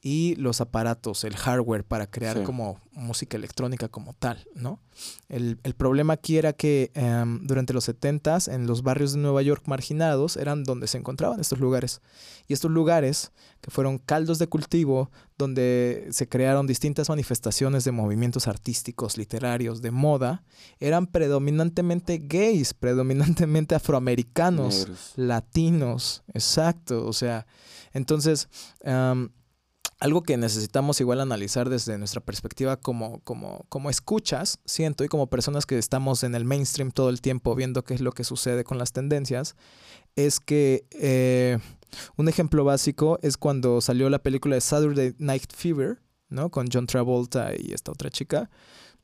y 0.08 0.36
los 0.36 0.62
aparatos, 0.62 1.22
el 1.24 1.36
hardware 1.36 1.84
para 1.84 2.06
crear 2.06 2.42
como 2.42 2.80
música 2.92 3.36
electrónica 3.36 3.88
como 3.90 4.14
tal, 4.14 4.48
¿no? 4.54 4.80
El, 5.28 5.58
problema 5.76 6.14
aquí 6.14 6.38
era 6.38 6.54
que 6.54 6.90
em, 6.94 7.46
durante 7.46 7.74
los 7.74 7.84
70 7.84 8.38
en 8.46 8.66
los 8.66 8.82
barrios 8.82 9.12
de 9.12 9.18
Nueva 9.18 9.42
York 9.42 9.64
marginados 9.66 10.38
eran 10.38 10.64
donde 10.64 10.86
se 10.86 10.96
encontraban 10.96 11.40
estos 11.40 11.60
lugares. 11.60 12.00
Y 12.46 12.54
estos 12.54 12.70
lugares, 12.70 13.32
que 13.60 13.70
fueron 13.70 13.98
caldos 13.98 14.38
de 14.38 14.46
cultivo, 14.46 15.10
donde 15.36 16.08
se 16.10 16.26
crearon 16.26 16.66
distintas 16.66 17.10
manifestaciones 17.10 17.84
de 17.84 17.92
movimientos 17.92 18.48
artísticos, 18.48 19.18
literarios, 19.18 19.82
de 19.82 19.90
moda, 19.90 20.42
eran 20.80 21.06
predominantemente 21.06 22.16
gays, 22.16 22.72
predominantemente 22.72 23.74
afroamericanos, 23.74 25.12
latinos, 25.16 26.22
exacto, 26.32 27.06
o 27.06 27.12
sea, 27.12 27.46
entonces... 27.92 28.48
Em, 28.80 29.28
algo 29.98 30.22
que 30.22 30.36
necesitamos 30.36 31.00
igual 31.00 31.20
analizar 31.20 31.68
desde 31.68 31.98
nuestra 31.98 32.20
perspectiva 32.20 32.76
como, 32.76 33.20
como, 33.20 33.66
como 33.68 33.90
escuchas, 33.90 34.60
siento, 34.64 35.04
y 35.04 35.08
como 35.08 35.28
personas 35.28 35.66
que 35.66 35.76
estamos 35.76 36.22
en 36.22 36.34
el 36.34 36.44
mainstream 36.44 36.92
todo 36.92 37.10
el 37.10 37.20
tiempo 37.20 37.54
viendo 37.54 37.82
qué 37.82 37.94
es 37.94 38.00
lo 38.00 38.12
que 38.12 38.24
sucede 38.24 38.62
con 38.62 38.78
las 38.78 38.92
tendencias, 38.92 39.56
es 40.14 40.38
que 40.38 40.86
eh, 40.92 41.58
un 42.16 42.28
ejemplo 42.28 42.64
básico 42.64 43.18
es 43.22 43.36
cuando 43.36 43.80
salió 43.80 44.08
la 44.08 44.22
película 44.22 44.54
de 44.54 44.60
Saturday 44.60 45.14
Night 45.18 45.52
Fever, 45.52 46.00
¿no? 46.28 46.50
Con 46.50 46.68
John 46.72 46.86
Travolta 46.86 47.52
y 47.56 47.72
esta 47.72 47.90
otra 47.90 48.10
chica. 48.10 48.50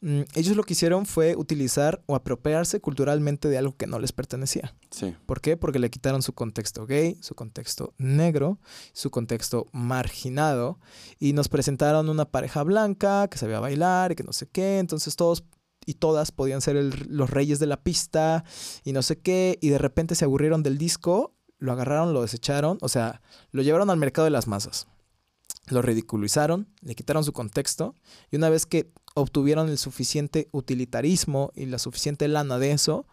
Mm, 0.05 0.25
ellos 0.35 0.55
lo 0.55 0.65
que 0.65 0.75
hicieron 0.75 1.07
fue 1.07 1.35
utilizar 1.35 2.03
o 2.05 2.15
apropiarse 2.15 2.79
culturalmente 2.79 3.49
de 3.49 3.57
algo 3.57 3.75
que 3.75 3.87
no 3.87 3.99
les 3.99 4.13
pertenecía. 4.13 4.75
Sí. 4.91 5.17
¿Por 5.25 5.41
qué? 5.41 5.57
Porque 5.57 5.79
le 5.79 5.89
quitaron 5.89 6.21
su 6.21 6.35
contexto 6.35 6.87
gay, 6.87 7.17
su 7.23 7.35
contexto 7.35 7.95
negro, 7.97 8.59
su 8.93 9.11
contexto 9.11 9.67
marginado 9.73 10.79
y 11.19 11.33
nos 11.33 11.49
presentaron 11.49 12.11
una 12.11 12.27
pareja 12.27 12.63
blanca 12.65 13.29
que 13.29 13.39
sabía 13.39 13.61
bailar 13.61 14.13
y 14.13 14.15
que 14.15 14.25
no 14.25 14.35
sé 14.35 14.47
qué. 14.47 14.79
Entonces 14.79 15.17
todos 15.17 15.43
y 15.87 15.95
todas 15.95 16.33
podían 16.33 16.61
ser 16.61 16.77
los 17.09 17.31
reyes 17.31 17.59
de 17.59 17.67
la 17.67 17.83
pista 17.83 18.45
y 18.85 18.93
no 18.93 19.01
sé 19.01 19.19
qué. 19.21 19.59
Y 19.63 19.71
de 19.71 19.79
repente 19.79 20.15
se 20.17 20.27
aburrieron 20.27 20.63
del 20.63 20.77
disco, 20.77 21.35
lo 21.57 21.73
agarraron, 21.73 22.13
lo 22.13 22.21
desecharon, 22.21 22.77
o 22.83 22.91
sea, 22.91 23.23
lo 23.53 23.63
llevaron 23.63 23.89
al 23.89 23.97
mercado 23.97 24.27
de 24.27 24.33
las 24.33 24.49
masas 24.49 24.87
lo 25.69 25.83
ridiculizaron, 25.83 26.69
le 26.83 26.95
quitaron 26.95 27.25
su 27.25 27.33
contexto 27.33 27.95
y 28.31 28.37
una 28.37 28.51
vez 28.51 28.67
que 28.67 28.93
obtuvieron 29.15 29.69
el 29.69 29.79
suficiente 29.79 30.49
utilitarismo 30.53 31.53
y 31.55 31.67
la 31.67 31.79
suficiente 31.79 32.29
lana 32.29 32.59
de 32.59 32.73
eso, 32.73 33.07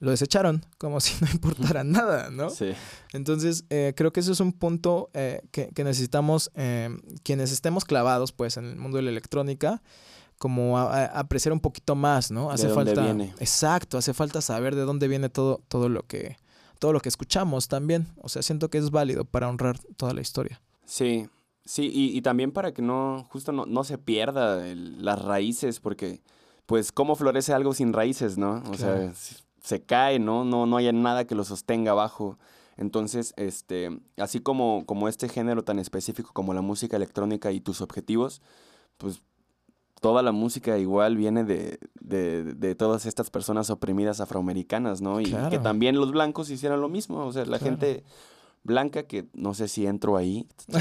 lo 0.00 0.12
desecharon 0.12 0.64
como 0.78 1.00
si 1.00 1.14
no 1.22 1.30
importara 1.30 1.84
nada, 1.84 2.30
¿no? 2.30 2.50
Sí. 2.50 2.72
Entonces, 3.12 3.64
eh, 3.70 3.92
creo 3.96 4.12
que 4.12 4.20
eso 4.20 4.32
es 4.32 4.40
un 4.40 4.52
punto 4.52 5.10
eh, 5.14 5.42
que, 5.50 5.70
necesitamos, 5.84 6.50
eh, 6.54 6.88
quienes 7.22 7.52
estemos 7.52 7.84
clavados, 7.84 8.32
pues, 8.32 8.56
en 8.56 8.64
el 8.64 8.76
mundo 8.76 8.96
de 8.96 9.02
la 9.02 9.10
electrónica, 9.10 9.82
como 10.38 10.78
apreciar 10.78 11.52
un 11.52 11.58
poquito 11.58 11.96
más, 11.96 12.30
¿no? 12.30 12.52
Hace 12.52 12.68
falta. 12.68 13.02
Viene. 13.02 13.34
Exacto, 13.40 13.98
hace 13.98 14.14
falta 14.14 14.40
saber 14.40 14.76
de 14.76 14.82
dónde 14.82 15.08
viene 15.08 15.28
todo, 15.30 15.60
todo 15.66 15.88
lo 15.88 16.04
que, 16.04 16.36
todo 16.78 16.92
lo 16.92 17.00
que 17.00 17.08
escuchamos 17.08 17.66
también. 17.66 18.06
O 18.18 18.28
sea, 18.28 18.42
siento 18.42 18.70
que 18.70 18.78
es 18.78 18.92
válido 18.92 19.24
para 19.24 19.48
honrar 19.48 19.80
toda 19.96 20.14
la 20.14 20.20
historia. 20.20 20.60
Sí, 20.84 21.28
Sí, 21.68 21.90
y, 21.92 22.22
también 22.22 22.50
para 22.50 22.72
que 22.72 22.80
no, 22.80 23.26
justo 23.28 23.52
no, 23.52 23.84
se 23.84 23.98
pierda 23.98 24.64
las 24.74 25.20
raíces, 25.20 25.80
porque 25.80 26.22
pues 26.64 26.92
cómo 26.92 27.14
florece 27.14 27.52
algo 27.52 27.74
sin 27.74 27.92
raíces, 27.92 28.38
¿no? 28.38 28.62
O 28.70 28.74
sea, 28.74 29.12
se 29.62 29.82
cae, 29.82 30.18
¿no? 30.18 30.44
¿no? 30.44 30.64
No 30.64 30.78
hay 30.78 30.90
nada 30.94 31.26
que 31.26 31.34
lo 31.34 31.44
sostenga 31.44 31.90
abajo. 31.90 32.38
Entonces, 32.78 33.34
este, 33.36 34.00
así 34.16 34.40
como, 34.40 34.86
como 34.86 35.08
este 35.08 35.28
género 35.28 35.62
tan 35.62 35.78
específico 35.78 36.30
como 36.32 36.54
la 36.54 36.62
música 36.62 36.96
electrónica 36.96 37.52
y 37.52 37.60
tus 37.60 37.82
objetivos, 37.82 38.40
pues 38.96 39.20
toda 40.00 40.22
la 40.22 40.32
música 40.32 40.78
igual 40.78 41.18
viene 41.18 41.44
de, 41.44 41.78
de, 42.00 42.74
todas 42.76 43.04
estas 43.04 43.28
personas 43.28 43.68
oprimidas 43.68 44.22
afroamericanas, 44.22 45.02
¿no? 45.02 45.20
Y 45.20 45.34
que 45.50 45.58
también 45.58 45.96
los 45.96 46.12
blancos 46.12 46.48
hicieran 46.48 46.80
lo 46.80 46.88
mismo. 46.88 47.26
O 47.26 47.32
sea, 47.34 47.44
la 47.44 47.58
gente 47.58 48.04
blanca, 48.62 49.04
que 49.04 49.28
no 49.34 49.54
sé 49.54 49.68
si 49.68 49.86
entro 49.86 50.16
ahí. 50.16 50.46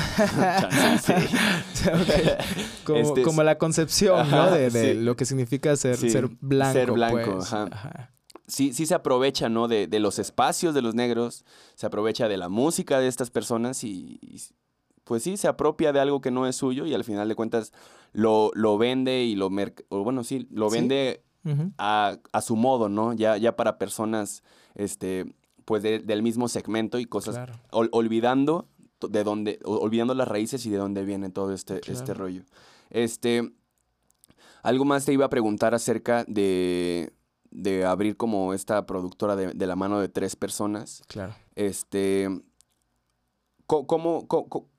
Este 2.88 3.22
como, 3.24 3.44
la 3.44 3.58
concepción, 3.58 4.32
¿no? 4.32 4.50
De, 4.50 4.94
lo 4.96 5.16
que 5.16 5.26
significa 5.26 5.76
ser, 5.76 5.98
ser 5.98 6.30
blanco. 6.40 6.74
Ser 6.74 6.92
blanco, 6.92 7.36
pues. 7.36 7.54
ajá. 7.54 8.12
Sí, 8.48 8.74
sí 8.74 8.86
se 8.86 8.96
aprovecha, 8.96 9.50
¿no? 9.50 9.68
De, 9.68 9.88
los 10.00 10.20
espacios 10.20 10.74
de 10.74 10.82
los 10.82 10.96
negros, 10.96 11.44
se 11.76 11.86
aprovecha 11.86 12.30
de 12.30 12.38
la 12.38 12.48
música 12.48 13.00
de 13.00 13.08
estas 13.08 13.30
personas 13.30 13.84
y, 13.84 14.20
pues 15.04 15.24
sí, 15.24 15.36
se 15.36 15.50
apropia 15.50 15.92
de 15.92 16.00
algo 16.00 16.22
que 16.22 16.32
no 16.32 16.48
es 16.48 16.56
suyo 16.56 16.86
y 16.86 16.94
al 16.94 17.04
final 17.04 17.28
de 17.28 17.36
cuentas 17.36 17.74
lo, 18.14 18.52
lo 18.54 18.78
vende 18.78 19.24
y 19.24 19.36
lo... 19.36 19.50
O 19.90 20.04
bueno, 20.04 20.24
sí, 20.24 20.48
lo 20.50 20.70
vende 20.70 21.24
a, 21.78 22.18
a, 22.32 22.42
su 22.42 22.56
modo, 22.56 22.88
¿no? 22.88 23.12
Ya, 23.14 23.36
ya 23.36 23.58
para 23.58 23.78
personas 23.78 24.44
este, 24.76 25.26
pues 25.68 25.84
del 25.84 26.24
mismo 26.24 26.48
segmento 26.48 26.98
y 26.98 27.04
cosas, 27.04 27.50
olvidando 27.72 28.70
de 29.02 29.26
dónde, 29.26 29.60
olvidando 29.66 30.14
las 30.14 30.26
raíces 30.26 30.66
y 30.66 30.70
de 30.70 30.78
dónde 30.78 31.04
viene 31.04 31.30
todo 31.30 31.52
este, 31.52 31.82
este 31.92 32.14
rollo. 32.14 32.44
Este, 32.90 33.52
algo 34.64 34.86
más 34.86 35.04
te 35.04 35.12
iba 35.12 35.26
a 35.26 35.30
preguntar 35.30 35.76
acerca 35.76 36.24
de, 36.24 37.12
de 37.52 37.84
abrir 37.84 38.16
como 38.16 38.54
esta 38.54 38.86
productora 38.86 39.36
de, 39.36 39.68
la 39.68 39.76
mano 39.76 40.00
de 40.00 40.08
tres 40.08 40.38
personas. 40.38 41.02
Claro. 41.08 41.36
Este, 41.56 42.30
¿cómo, 43.66 44.26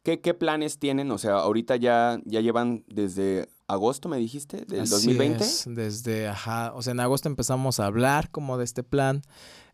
qué, 0.03 0.23
qué, 0.23 0.33
planes 0.33 0.79
tienen? 0.79 1.11
O 1.11 1.19
sea, 1.19 1.35
ahorita 1.35 1.77
ya, 1.77 2.19
ya 2.25 2.41
llevan 2.41 2.83
desde 2.89 3.51
agosto, 3.67 4.09
me 4.09 4.17
dijiste, 4.17 4.65
del 4.65 4.89
2020. 4.89 5.45
desde, 5.67 6.29
ajá, 6.29 6.73
o 6.75 6.81
sea, 6.81 6.93
en 6.93 7.01
agosto 7.01 7.29
empezamos 7.29 7.79
a 7.79 7.85
hablar 7.85 8.31
como 8.31 8.57
de 8.57 8.65
este 8.65 8.83
plan 8.83 9.21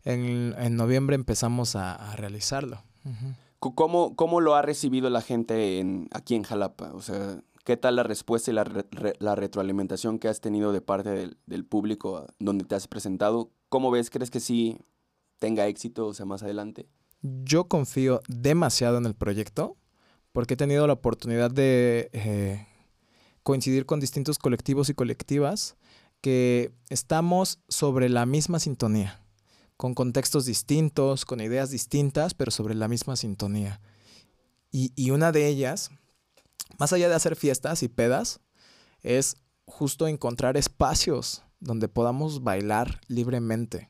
en, 0.05 0.75
noviembre 0.75 1.15
empezamos 1.15 1.75
a, 1.75 2.15
realizarlo. 2.15 2.81
¿Cómo, 3.59 4.15
¿Cómo, 4.15 4.41
lo 4.41 4.55
ha 4.55 4.61
recibido 4.61 5.09
la 5.09 5.21
gente 5.21 5.79
en, 5.79 6.07
aquí 6.11 6.35
en 6.35 6.43
Jalapa? 6.43 6.91
O 6.93 7.01
sea, 7.01 7.41
¿qué 7.63 7.77
tal 7.77 7.95
la 7.95 8.03
respuesta 8.03 8.51
y 8.51 8.53
la, 8.53 8.65
la 9.19 9.35
retroalimentación 9.35 10.19
que 10.19 10.27
has 10.27 10.39
tenido 10.39 10.71
de 10.71 10.81
parte 10.81 11.09
del, 11.09 11.37
del, 11.45 11.65
público 11.65 12.27
donde 12.39 12.63
te 12.63 12.75
has 12.75 12.87
presentado? 12.87 13.51
¿Cómo 13.69 13.91
ves? 13.91 14.09
¿Crees 14.09 14.29
que 14.29 14.39
sí 14.39 14.77
tenga 15.39 15.67
éxito, 15.67 16.07
o 16.07 16.13
sea, 16.13 16.25
más 16.25 16.43
adelante? 16.43 16.87
Yo 17.21 17.67
confío 17.67 18.21
demasiado 18.27 18.97
en 18.97 19.05
el 19.05 19.15
proyecto 19.15 19.77
porque 20.31 20.55
he 20.55 20.57
tenido 20.57 20.85
la 20.85 20.93
oportunidad 20.93 21.49
de 21.49 22.09
eh, 22.13 22.67
coincidir 23.41 23.85
con 23.85 23.99
distintos 23.99 24.37
colectivos 24.37 24.89
y 24.89 24.93
colectivas 24.93 25.77
que 26.19 26.73
estamos 26.89 27.59
sobre 27.69 28.09
la 28.09 28.25
misma 28.25 28.59
sintonía, 28.59 29.21
con 29.77 29.93
contextos 29.93 30.45
distintos, 30.45 31.25
con 31.25 31.41
ideas 31.41 31.69
distintas, 31.69 32.33
pero 32.33 32.51
sobre 32.51 32.75
la 32.75 32.87
misma 32.87 33.15
sintonía. 33.15 33.81
Y, 34.71 34.91
y 34.95 35.11
una 35.11 35.31
de 35.31 35.47
ellas, 35.47 35.91
más 36.77 36.93
allá 36.93 37.09
de 37.09 37.15
hacer 37.15 37.35
fiestas 37.35 37.83
y 37.83 37.87
pedas, 37.87 38.39
es 39.01 39.37
justo 39.65 40.07
encontrar 40.07 40.57
espacios 40.57 41.43
donde 41.59 41.87
podamos 41.87 42.43
bailar 42.43 43.01
libremente. 43.07 43.89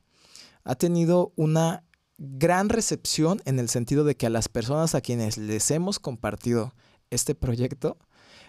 Ha 0.64 0.74
tenido 0.74 1.32
una 1.36 1.84
gran 2.18 2.68
recepción 2.68 3.40
en 3.44 3.58
el 3.58 3.68
sentido 3.68 4.04
de 4.04 4.16
que 4.16 4.26
a 4.26 4.30
las 4.30 4.48
personas 4.48 4.94
a 4.94 5.00
quienes 5.00 5.36
les 5.36 5.70
hemos 5.70 5.98
compartido 5.98 6.74
este 7.10 7.34
proyecto, 7.34 7.98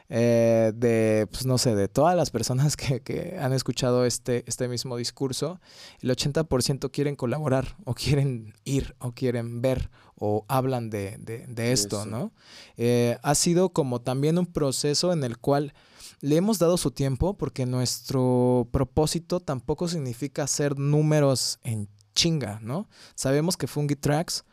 eh, 0.10 0.72
de, 0.74 1.28
pues 1.30 1.46
no 1.46 1.58
sé, 1.58 1.76
de 1.76 1.88
todas 1.88 2.16
las 2.16 2.32
personas 2.32 2.78
que, 2.78 3.02
que, 3.02 3.38
han 3.40 3.54
escuchado 3.54 4.06
este, 4.06 4.44
este 4.48 4.68
mismo 4.68 4.96
discurso, 4.98 5.60
el 6.02 6.10
80% 6.10 6.92
quieren 6.92 7.16
colaborar 7.16 7.76
o 7.84 7.94
quieren 7.94 8.54
ir 8.64 8.96
o 9.00 9.12
quieren 9.12 9.62
ver 9.62 9.90
o 10.16 10.46
hablan 10.48 10.90
de, 10.90 11.18
de, 11.20 11.46
de 11.48 11.72
esto, 11.72 12.02
Eso. 12.02 12.10
¿no? 12.10 12.32
Eh, 12.78 13.18
ha 13.22 13.36
sido 13.36 13.70
como 13.70 14.02
también 14.02 14.38
un 14.38 14.46
proceso 14.46 15.12
en 15.14 15.24
el 15.24 15.38
cual 15.38 15.74
le 16.22 16.38
hemos 16.38 16.58
dado 16.58 16.78
su 16.78 16.92
tiempo 16.92 17.36
porque 17.36 17.66
nuestro 17.66 18.68
propósito 18.72 19.40
tampoco 19.40 19.88
significa 19.88 20.44
hacer 20.44 20.80
números 20.80 21.60
en 21.64 21.90
chinga, 22.16 22.60
¿no? 22.62 22.88
Sabemos 23.16 23.58
que 23.58 23.68
Fungi 23.68 23.96
Tracks... 23.96 24.44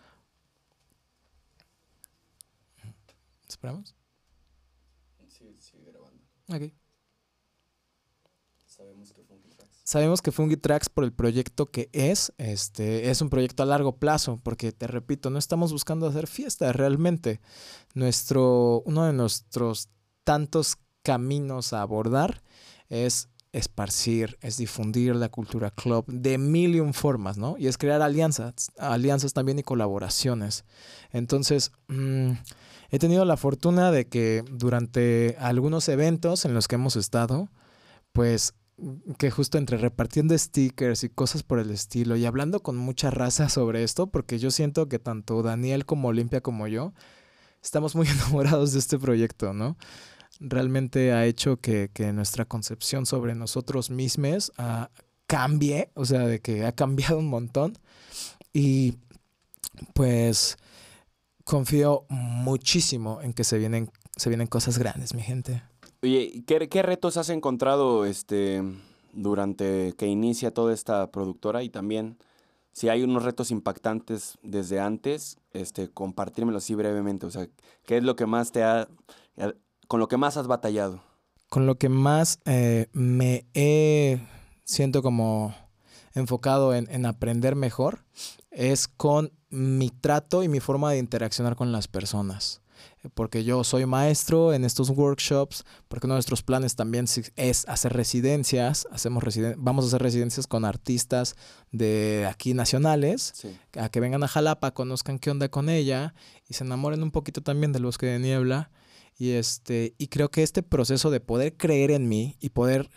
¿Esperamos? 3.49 3.95
Okay. 6.49 6.75
Sabemos 8.67 9.13
que 9.13 9.23
Tracks. 9.23 9.81
Sabemos 9.85 10.23
que 10.23 10.57
Tracks 10.57 10.89
por 10.89 11.05
el 11.05 11.13
proyecto 11.13 11.71
que 11.71 11.89
es, 11.93 12.33
este, 12.39 13.11
es 13.11 13.21
un 13.23 13.31
proyecto 13.31 13.63
a 13.63 13.67
largo 13.67 13.99
plazo, 13.99 14.41
porque 14.43 14.73
te 14.73 14.87
repito, 14.87 15.31
no 15.31 15.39
estamos 15.39 15.73
buscando 15.73 16.07
hacer 16.07 16.27
fiesta 16.27 16.73
realmente. 16.73 17.41
Nuestro, 17.95 18.83
uno 18.85 19.05
de 19.05 19.13
nuestros 19.13 19.89
tantos 20.25 20.79
caminos 21.03 21.73
a 21.73 21.83
abordar 21.83 22.43
es 22.89 23.29
esparcir, 23.55 24.37
es 24.43 24.57
difundir 24.57 25.15
la 25.15 25.29
cultura 25.29 25.71
club 25.71 26.05
de 26.09 26.39
mil 26.39 26.75
y 26.75 26.81
un 26.81 26.93
formas, 26.93 27.39
¿no? 27.39 27.57
Y 27.57 27.69
es 27.69 27.79
crear 27.79 28.03
alianzas, 28.03 28.73
alianzas 28.79 29.33
también 29.33 29.59
y 29.59 29.63
colaboraciones. 29.63 30.65
Entonces, 31.13 31.73
mmm, 31.87 32.33
he 32.91 32.99
tenido 32.99 33.25
la 33.25 33.37
fortuna 33.37 33.93
de 33.93 34.09
que 34.09 34.45
durante 34.51 35.37
algunos 35.39 35.89
eventos 35.89 36.45
en 36.45 36.53
los 36.53 36.67
que 36.67 36.75
hemos 36.75 36.97
estado, 36.97 37.49
pues 38.13 38.55
que 39.19 39.31
justo 39.31 39.57
entre 39.57 39.79
repartiendo 39.79 40.37
stickers 40.37 41.05
y 41.05 41.09
cosas 41.09 41.45
por 41.45 41.61
el 41.61 41.71
estilo 41.71 42.17
y 42.17 42.27
hablando 42.27 42.61
con 42.61 42.77
mucha 42.77 43.13
raza 43.13 43.49
sobre 43.49 43.85
esto, 43.85 44.09
porque 44.09 44.41
yo 44.41 44.51
siento 44.51 44.89
que 44.89 44.99
tanto 44.99 45.43
Daniel 45.43 45.87
como 45.87 46.09
Olimpia 46.09 46.41
como 46.41 46.67
yo 46.67 46.93
estamos 47.63 47.95
muy 47.95 48.07
enamorados 48.09 48.73
de 48.73 48.81
este 48.81 48.99
proyecto, 48.99 49.53
¿no? 49.53 49.77
Realmente 50.41 51.13
ha 51.13 51.27
hecho 51.27 51.57
que, 51.59 51.91
que 51.93 52.13
nuestra 52.13 52.45
concepción 52.45 53.07
sobre 53.07 53.35
nosotros 53.35 53.91
mismos 53.91 54.53
uh, 54.59 54.87
cambie, 55.27 55.91
o 55.95 56.05
sea, 56.05 56.21
de 56.21 56.41
que 56.41 56.65
ha 56.65 56.73
cambiado 56.73 57.19
un 57.19 57.29
montón. 57.29 57.79
Y 58.53 58.95
pues 59.93 60.57
confío 61.45 62.05
muchísimo 62.09 63.21
en 63.21 63.33
que 63.33 63.45
se 63.45 63.59
vienen, 63.59 63.91
se 64.17 64.29
vienen 64.29 64.47
cosas 64.47 64.79
grandes, 64.79 65.15
mi 65.15 65.23
gente. 65.23 65.63
Oye, 66.03 66.45
¿qué, 66.47 66.69
¿qué, 66.69 66.83
retos 66.83 67.17
has 67.17 67.31
encontrado 67.31 68.05
este, 68.05 68.63
durante 69.13 69.95
que 69.97 70.07
inicia 70.07 70.53
toda 70.53 70.75
esta 70.75 71.11
productora? 71.11 71.63
Y 71.63 71.71
también, 71.71 72.19
si 72.73 72.89
hay 72.89 73.03
unos 73.03 73.25
retos 73.25 73.51
impactantes 73.51 74.39
desde 74.43 74.81
antes, 74.81 75.39
este, 75.53 75.89
compartírmelo 75.89 76.59
así 76.59 76.75
brevemente. 76.75 77.27
O 77.27 77.31
sea, 77.31 77.49
¿qué 77.87 77.97
es 77.97 78.05
lo 78.05 78.17
que 78.17 78.27
más 78.27 78.53
te 78.53 78.63
ha... 78.63 78.89
con 79.89 80.01
lo 80.01 80.09
que 80.09 80.17
más 80.17 80.37
has 80.37 80.47
batallado? 80.47 81.03
Con 81.49 81.67
lo 81.67 81.77
que 81.77 81.89
más 81.89 82.41
eh, 82.45 82.89
me 82.93 83.47
he, 83.55 84.21
siento 84.65 85.03
como 85.03 85.55
enfocado 86.15 86.75
en, 86.75 86.89
en 86.91 87.07
aprender 87.07 87.57
mejor, 87.57 88.05
es 88.51 88.89
con 88.89 89.33
mi 89.51 89.91
trato 89.91 90.43
y 90.43 90.49
mi 90.49 90.61
forma 90.61 90.91
de 90.91 90.99
interaccionar 90.99 91.57
con 91.57 91.73
las 91.73 91.89
personas. 91.89 92.61
Porque 93.13 93.45
yo 93.45 93.65
soy 93.65 93.85
maestro 93.85 94.55
en 94.55 94.65
estos 94.65 94.91
workshops, 94.91 95.65
porque 95.89 96.07
uno 96.07 96.15
de 96.15 96.19
nuestros 96.19 96.43
planes 96.43 96.75
también 96.75 97.07
es 97.37 97.69
hacer 97.69 97.93
residencias, 97.93 98.87
hacemos 98.91 99.23
residen 99.23 99.55
vamos 99.59 99.85
a 99.85 99.89
hacer 99.89 100.03
residencias 100.03 100.47
con 100.47 100.65
artistas 100.65 101.37
de 101.71 102.27
aquí 102.29 102.55
nacionales, 102.55 103.33
sí. 103.35 103.59
a 103.79 103.91
que 103.91 104.01
vengan 104.01 104.23
a 104.23 104.29
Jalapa, 104.29 104.73
conozcan 104.73 105.19
qué 105.19 105.31
onda 105.31 105.49
con 105.49 105.69
ella 105.69 106.15
y 106.49 106.55
se 106.55 106.65
enamoren 106.65 107.03
un 107.03 107.11
poquito 107.11 107.43
también 107.43 107.73
del 107.73 107.85
bosque 107.85 108.07
de 108.07 108.19
niebla. 108.19 108.71
Y, 109.17 109.33
este, 109.33 109.95
y 109.99 110.09
creo 110.09 110.31
que 110.31 110.43
este 110.43 110.63
proceso 110.63 111.11
de 111.11 111.21
poder 111.21 111.57
creer 111.57 111.91
en 111.91 112.09
mí 112.09 112.37
y 112.41 112.51
poder 112.51 112.91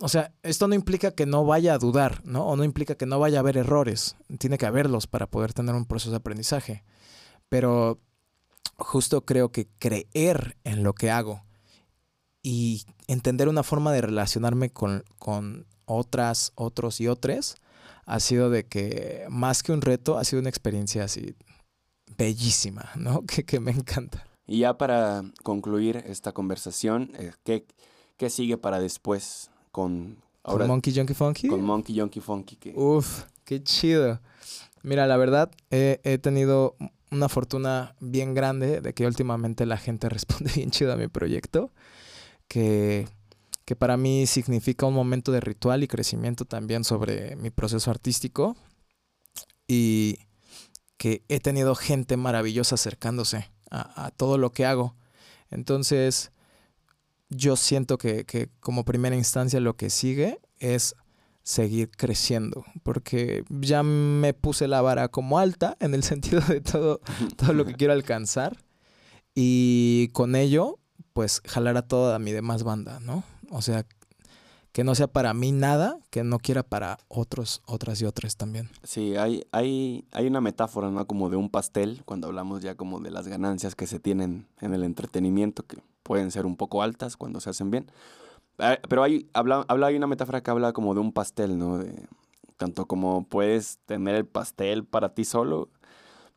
o 0.00 0.08
sea, 0.08 0.32
esto 0.42 0.68
no 0.68 0.74
implica 0.74 1.10
que 1.10 1.26
no 1.26 1.44
vaya 1.44 1.74
a 1.74 1.78
dudar, 1.78 2.22
¿no? 2.24 2.46
O 2.46 2.56
no 2.56 2.62
implica 2.62 2.94
que 2.94 3.06
no 3.06 3.18
vaya 3.18 3.38
a 3.38 3.40
haber 3.40 3.56
errores. 3.56 4.16
Tiene 4.38 4.56
que 4.56 4.66
haberlos 4.66 5.06
para 5.06 5.26
poder 5.26 5.52
tener 5.52 5.74
un 5.74 5.86
proceso 5.86 6.10
de 6.10 6.18
aprendizaje. 6.18 6.84
Pero 7.48 8.00
justo 8.76 9.24
creo 9.24 9.50
que 9.50 9.68
creer 9.78 10.56
en 10.62 10.84
lo 10.84 10.94
que 10.94 11.10
hago 11.10 11.44
y 12.42 12.86
entender 13.08 13.48
una 13.48 13.64
forma 13.64 13.92
de 13.92 14.02
relacionarme 14.02 14.70
con, 14.70 15.02
con 15.18 15.66
otras, 15.84 16.52
otros 16.54 17.00
y 17.00 17.08
otras 17.08 17.56
ha 18.06 18.20
sido 18.20 18.50
de 18.50 18.66
que 18.66 19.26
más 19.28 19.62
que 19.64 19.72
un 19.72 19.82
reto, 19.82 20.16
ha 20.16 20.24
sido 20.24 20.40
una 20.40 20.48
experiencia 20.48 21.04
así 21.04 21.34
bellísima, 22.16 22.90
¿no? 22.94 23.22
Que, 23.26 23.44
que 23.44 23.58
me 23.58 23.72
encanta. 23.72 24.27
Y 24.48 24.60
ya 24.60 24.76
para 24.76 25.22
concluir 25.44 26.02
esta 26.06 26.32
conversación, 26.32 27.12
eh, 27.18 27.32
¿qué, 27.44 27.64
¿qué 28.16 28.30
sigue 28.30 28.56
para 28.56 28.80
después? 28.80 29.50
con... 29.78 30.18
Ahora, 30.42 30.64
¿Con 30.64 30.68
Monkey 30.68 30.94
Junkie 30.94 31.14
Funky? 31.14 31.48
Con 31.48 31.62
Monkey 31.62 31.98
Junkie 31.98 32.20
Funky. 32.20 32.56
Que... 32.56 32.72
Uf, 32.74 33.24
qué 33.44 33.62
chido. 33.62 34.20
Mira, 34.82 35.06
la 35.06 35.16
verdad, 35.16 35.50
he, 35.70 36.00
he, 36.02 36.18
tenido 36.18 36.74
una 37.10 37.28
fortuna 37.28 37.94
bien 38.00 38.34
grande 38.34 38.80
de 38.80 38.92
que 38.92 39.06
últimamente 39.06 39.66
la 39.66 39.76
gente 39.76 40.08
responde 40.16 40.50
bien 40.52 40.70
chido 40.70 40.92
a 40.92 40.96
mi 40.96 41.06
proyecto, 41.06 41.70
que, 42.48 43.06
que 43.64 43.76
para 43.76 43.96
mí 43.96 44.26
significa 44.26 44.86
un 44.86 44.94
momento 44.94 45.30
de 45.30 45.40
ritual 45.40 45.82
y 45.82 45.88
crecimiento 45.88 46.44
también 46.44 46.82
sobre 46.82 47.36
mi 47.36 47.50
proceso 47.50 47.90
artístico 47.90 48.56
y 49.68 50.18
que 50.96 51.22
he 51.28 51.38
tenido 51.38 51.74
gente 51.74 52.16
maravillosa 52.16 52.74
acercándose 52.74 53.50
a, 53.70 54.10
todo 54.16 54.38
lo 54.38 54.50
que 54.50 54.66
hago. 54.66 54.94
Entonces, 55.50 56.32
yo 57.28 57.56
siento 57.56 57.98
que, 57.98 58.24
que, 58.24 58.48
como 58.60 58.84
primera 58.84 59.16
instancia 59.16 59.60
lo 59.60 59.76
que 59.76 59.90
sigue 59.90 60.40
es 60.58 60.94
seguir 61.42 61.90
creciendo, 61.90 62.64
porque 62.82 63.42
ya 63.48 63.82
me 63.82 64.34
puse 64.34 64.68
la 64.68 64.82
vara 64.82 65.08
como 65.08 65.38
alta 65.38 65.76
en 65.80 65.94
el 65.94 66.02
sentido 66.02 66.40
de 66.42 66.60
todo, 66.60 67.00
todo 67.36 67.54
lo 67.54 67.64
que 67.64 67.74
quiero 67.74 67.94
alcanzar 67.94 68.58
y 69.34 70.08
con 70.12 70.36
ello 70.36 70.78
pues 71.14 71.40
jalar 71.46 71.76
a 71.76 71.82
toda 71.82 72.18
mi 72.18 72.32
demás 72.32 72.62
banda, 72.64 73.00
¿no? 73.00 73.24
O 73.50 73.62
sea, 73.62 73.86
que 74.72 74.84
no 74.84 74.94
sea 74.94 75.06
para 75.06 75.34
mí 75.34 75.52
nada, 75.52 75.98
que 76.10 76.24
no 76.24 76.38
quiera 76.38 76.62
para 76.62 76.98
otros, 77.08 77.62
otras 77.66 78.00
y 78.00 78.04
otras 78.04 78.36
también. 78.36 78.70
Sí, 78.82 79.16
hay, 79.16 79.44
hay, 79.52 80.04
hay 80.12 80.26
una 80.26 80.40
metáfora, 80.40 80.90
¿no? 80.90 81.06
Como 81.06 81.30
de 81.30 81.36
un 81.36 81.50
pastel, 81.50 82.02
cuando 82.04 82.28
hablamos 82.28 82.62
ya 82.62 82.74
como 82.74 83.00
de 83.00 83.10
las 83.10 83.28
ganancias 83.28 83.74
que 83.74 83.86
se 83.86 83.98
tienen 83.98 84.46
en 84.60 84.74
el 84.74 84.84
entretenimiento, 84.84 85.64
que 85.64 85.78
pueden 86.02 86.30
ser 86.30 86.46
un 86.46 86.56
poco 86.56 86.82
altas 86.82 87.16
cuando 87.16 87.40
se 87.40 87.50
hacen 87.50 87.70
bien. 87.70 87.90
Ah, 88.58 88.78
pero 88.88 89.02
hay, 89.02 89.28
habla, 89.34 89.64
habla, 89.68 89.88
hay 89.88 89.96
una 89.96 90.06
metáfora 90.06 90.42
que 90.42 90.50
habla 90.50 90.72
como 90.72 90.94
de 90.94 91.00
un 91.00 91.12
pastel, 91.12 91.58
¿no? 91.58 91.82
Tanto 92.56 92.86
como 92.86 93.24
puedes 93.24 93.78
tener 93.86 94.16
el 94.16 94.26
pastel 94.26 94.84
para 94.84 95.14
ti 95.14 95.24
solo, 95.24 95.68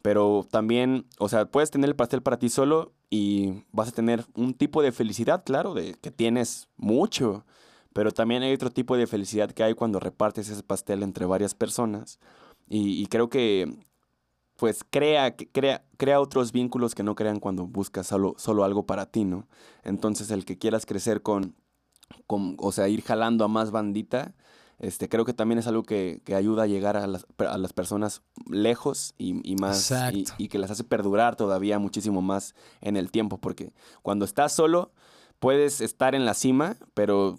pero 0.02 0.46
también, 0.50 1.06
o 1.20 1.30
sea, 1.30 1.46
puedes 1.46 1.72
tener 1.72 1.90
el 1.90 1.96
pastel 1.96 2.22
para 2.22 2.38
ti 2.38 2.50
solo 2.50 2.92
y 3.10 3.64
vas 3.72 3.90
a 3.90 3.92
tener 3.92 4.26
un 4.36 4.54
tipo 4.54 4.82
de 4.82 4.92
felicidad, 4.92 5.44
claro, 5.44 5.74
de 5.74 5.96
que 5.96 6.12
tienes 6.12 6.68
mucho, 6.78 7.46
pero 7.94 8.12
también 8.12 8.44
hay 8.44 8.54
otro 8.54 8.70
tipo 8.70 8.98
de 8.98 9.08
felicidad 9.08 9.52
que 9.52 9.64
hay 9.64 9.74
cuando 9.74 10.00
repartes 10.00 10.50
ese 10.50 10.64
pastel 10.64 11.04
entre 11.04 11.26
varias 11.26 11.54
personas. 11.56 12.20
Y, 12.70 13.02
y 13.02 13.08
creo 13.08 13.30
que 13.30 13.86
pues 14.56 14.86
crea, 14.90 15.36
crea, 15.36 15.84
crea 15.98 16.22
otros 16.22 16.52
vínculos 16.52 16.94
que 16.94 17.04
no 17.04 17.16
crean 17.16 17.40
cuando 17.40 17.66
buscas 17.66 18.08
solo, 18.08 18.36
solo 18.38 18.64
algo 18.64 18.86
para 18.86 19.08
ti, 19.08 19.24
¿no? 19.24 19.48
Entonces 19.84 20.30
el 20.32 20.46
que 20.46 20.58
quieras 20.58 20.86
crecer 20.86 21.22
con, 21.22 21.56
con, 22.28 22.56
o 22.60 22.72
sea, 22.72 22.88
ir 22.88 23.02
jalando 23.02 23.44
a 23.44 23.48
más 23.48 23.72
bandita, 23.72 24.34
Este, 24.82 25.08
creo 25.08 25.26
que 25.26 25.34
también 25.34 25.60
es 25.60 25.68
algo 25.68 25.84
que, 25.84 26.22
que 26.26 26.34
ayuda 26.34 26.64
a 26.64 26.68
llegar 26.68 26.98
a 26.98 27.06
las, 27.06 27.28
a 27.38 27.58
las 27.60 27.72
personas 27.72 28.24
lejos 28.50 29.14
y, 29.20 29.40
y 29.44 29.56
más 29.56 29.92
y, 30.12 30.26
y 30.38 30.48
que 30.48 30.58
las 30.58 30.72
hace 30.72 30.84
perdurar 30.84 31.36
todavía 31.36 31.78
muchísimo 31.78 32.22
más 32.22 32.56
en 32.82 32.98
el 32.98 33.12
tiempo, 33.12 33.38
porque 33.38 33.74
cuando 34.02 34.26
estás 34.26 34.54
solo 34.54 34.92
puedes 35.40 35.82
estar 35.82 36.16
en 36.16 36.26
la 36.26 36.34
cima, 36.34 36.78
pero 36.96 37.38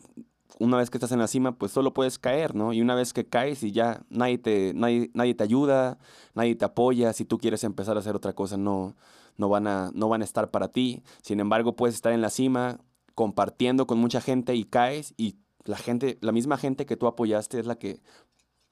una 0.63 0.77
vez 0.77 0.91
que 0.91 0.97
estás 0.99 1.13
en 1.13 1.19
la 1.19 1.27
cima, 1.27 1.53
pues 1.59 1.73
solo 1.73 1.93
puedes 1.93 2.19
caer, 2.19 2.55
¿no? 2.55 2.73
Y 2.73 2.81
una 2.81 2.95
vez 2.95 3.13
que 3.13 3.25
caes 3.27 3.63
y 3.63 3.73
ya 3.73 4.03
nadie 4.11 4.39
te, 4.39 4.73
nadie, 4.75 5.11
nadie 5.13 5.35
te 5.35 5.43
ayuda, 5.45 5.99
nadie 6.35 6.55
te 6.55 6.65
apoya, 6.65 7.13
si 7.13 7.25
tú 7.25 7.39
quieres 7.39 7.65
empezar 7.65 7.97
a 7.97 8.01
hacer 8.01 8.15
otra 8.15 8.33
cosa, 8.33 8.57
no, 8.57 8.95
no, 9.37 9.49
van 9.49 9.67
a, 9.67 9.91
no 9.93 10.09
van 10.09 10.23
a 10.23 10.25
estar 10.25 10.51
para 10.51 10.69
ti. 10.69 11.03
Sin 11.23 11.41
embargo, 11.41 11.75
puedes 11.75 11.95
estar 11.97 12.13
en 12.13 12.21
la 12.21 12.31
cima 12.31 12.79
compartiendo 13.15 13.87
con 13.87 13.99
mucha 13.99 14.21
gente 14.21 14.55
y 14.55 14.65
caes 14.65 15.15
y 15.17 15.37
la 15.65 15.77
gente, 15.77 16.19
la 16.21 16.33
misma 16.33 16.57
gente 16.57 16.87
que 16.87 16.97
tú 16.97 17.07
apoyaste 17.07 17.59
es 17.59 17.67
la 17.67 17.77
que 17.77 18.01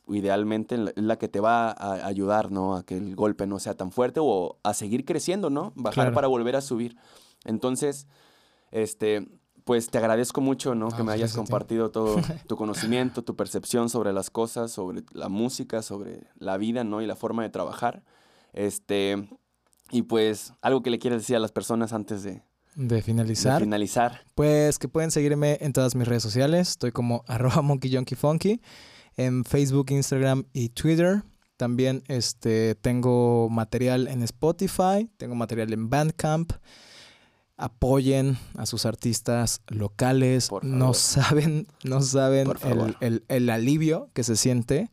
idealmente 0.08 0.74
es 0.74 0.92
la 0.96 1.18
que 1.18 1.28
te 1.28 1.40
va 1.40 1.70
a 1.70 2.06
ayudar, 2.06 2.50
¿no? 2.50 2.76
A 2.76 2.84
que 2.84 2.96
el 2.96 3.14
golpe 3.14 3.46
no 3.46 3.58
sea 3.58 3.74
tan 3.76 3.92
fuerte 3.92 4.20
o 4.22 4.58
a 4.62 4.74
seguir 4.74 5.04
creciendo, 5.04 5.50
¿no? 5.50 5.72
Bajar 5.76 5.94
Claro. 6.04 6.14
para 6.14 6.26
volver 6.28 6.56
a 6.56 6.60
subir. 6.60 6.96
Entonces, 7.44 8.06
este, 8.70 9.28
pues 9.64 9.90
te 9.90 9.98
agradezco 9.98 10.40
mucho, 10.40 10.74
¿no? 10.74 10.88
Ah, 10.88 10.96
que 10.96 11.02
me 11.02 11.06
pues 11.06 11.14
hayas 11.14 11.34
compartido 11.34 11.90
todo 11.90 12.16
tu 12.48 12.56
conocimiento, 12.56 13.22
tu 13.22 13.36
percepción 13.36 13.88
sobre 13.88 14.12
las 14.12 14.30
cosas, 14.30 14.70
sobre 14.72 15.02
la 15.12 15.28
música, 15.28 15.82
sobre 15.82 16.24
la 16.38 16.56
vida, 16.56 16.84
¿no? 16.84 17.02
Y 17.02 17.06
la 17.06 17.16
forma 17.16 17.42
de 17.42 17.50
trabajar. 17.50 18.02
Este, 18.52 19.28
y 19.90 20.02
pues 20.02 20.52
algo 20.62 20.82
que 20.82 20.90
le 20.90 20.98
quieras 20.98 21.20
decir 21.20 21.36
a 21.36 21.40
las 21.40 21.52
personas 21.52 21.92
antes 21.92 22.22
de, 22.22 22.42
De 22.76 22.96
de 22.96 23.02
finalizar. 23.02 23.60
finalizar. 23.60 24.22
Pues 24.34 24.78
que 24.78 24.88
pueden 24.88 25.10
seguirme 25.10 25.58
en 25.60 25.72
todas 25.72 25.94
mis 25.94 26.06
redes 26.06 26.22
sociales. 26.22 26.70
Estoy 26.70 26.92
como 26.92 27.24
arroba 27.28 27.62
en 29.16 29.44
Facebook, 29.44 29.90
Instagram 29.90 30.44
y 30.52 30.70
Twitter. 30.70 31.22
También 31.56 32.02
este, 32.08 32.74
tengo 32.74 33.50
material 33.50 34.08
en 34.08 34.22
Spotify, 34.22 35.10
tengo 35.18 35.34
material 35.34 35.72
en 35.72 35.90
Bandcamp. 35.90 36.52
Apoyen 37.62 38.38
a 38.56 38.64
sus 38.64 38.86
artistas 38.86 39.60
locales. 39.68 40.48
Por 40.48 40.64
No 40.64 40.94
saben, 40.94 41.66
no 41.84 42.00
saben 42.00 42.46
Por 42.46 42.58
favor. 42.58 42.96
el, 43.00 43.14
el- 43.14 43.24
el 43.28 43.50
alivio 43.50 44.08
que 44.14 44.24
se 44.24 44.36
siente 44.36 44.90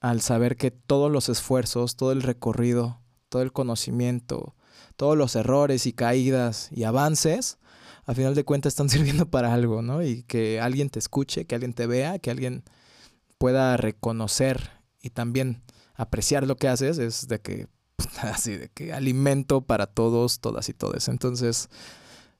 al 0.00 0.20
saber 0.22 0.56
que 0.56 0.70
todos 0.70 1.12
los 1.12 1.28
esfuerzos, 1.28 1.96
todo 1.96 2.12
el 2.12 2.22
recorrido, 2.22 3.00
todo 3.28 3.42
el 3.42 3.52
conocimiento, 3.52 4.54
todos 4.96 5.16
los 5.18 5.36
errores 5.36 5.86
y 5.86 5.92
caídas 5.92 6.68
y 6.72 6.84
avances, 6.84 7.58
a 8.06 8.14
final 8.14 8.34
de 8.34 8.44
cuentas 8.44 8.72
están 8.72 8.88
sirviendo 8.88 9.30
para 9.30 9.52
algo, 9.52 9.82
¿no? 9.82 10.02
Y 10.02 10.22
que 10.24 10.60
alguien 10.60 10.88
te 10.90 10.98
escuche, 10.98 11.44
que 11.46 11.54
alguien 11.54 11.74
te 11.74 11.86
vea, 11.86 12.18
que 12.18 12.30
alguien 12.30 12.64
pueda 13.38 13.76
reconocer 13.76 14.70
y 15.00 15.10
también 15.10 15.62
apreciar 15.94 16.46
lo 16.46 16.56
que 16.56 16.68
haces, 16.68 16.98
es 16.98 17.28
de 17.28 17.40
que, 17.40 17.68
así, 18.22 18.56
de 18.56 18.68
que 18.68 18.92
alimento 18.92 19.60
para 19.62 19.86
todos, 19.86 20.40
todas 20.40 20.68
y 20.68 20.74
todes. 20.74 21.08
Entonces, 21.08 21.68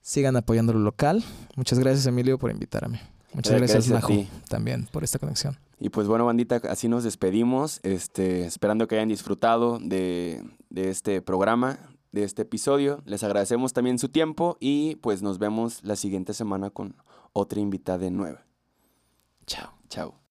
sigan 0.00 0.36
apoyando 0.36 0.72
lo 0.72 0.80
local. 0.80 1.24
Muchas 1.56 1.78
gracias, 1.78 2.06
Emilio, 2.06 2.38
por 2.38 2.50
invitarme. 2.50 3.00
Muchas 3.32 3.54
Eh, 3.54 3.58
gracias, 3.58 3.88
gracias 3.88 4.10
Majo, 4.10 4.26
también 4.48 4.86
por 4.92 5.04
esta 5.04 5.18
conexión. 5.18 5.56
Y 5.80 5.88
pues 5.88 6.06
bueno, 6.06 6.26
bandita, 6.26 6.60
así 6.68 6.88
nos 6.88 7.02
despedimos, 7.02 7.80
este, 7.82 8.44
esperando 8.44 8.86
que 8.86 8.96
hayan 8.96 9.08
disfrutado 9.08 9.78
de, 9.80 10.44
de 10.70 10.90
este 10.90 11.22
programa, 11.22 11.78
de 12.12 12.24
este 12.24 12.42
episodio. 12.42 13.02
Les 13.04 13.24
agradecemos 13.24 13.72
también 13.72 13.98
su 13.98 14.08
tiempo 14.08 14.56
y 14.60 14.96
pues 14.96 15.22
nos 15.22 15.38
vemos 15.38 15.82
la 15.82 15.96
siguiente 15.96 16.34
semana 16.34 16.70
con 16.70 16.94
otra 17.32 17.60
invitada 17.60 18.08
nueva. 18.10 18.44
Chao. 19.46 19.72
Chao. 19.88 20.21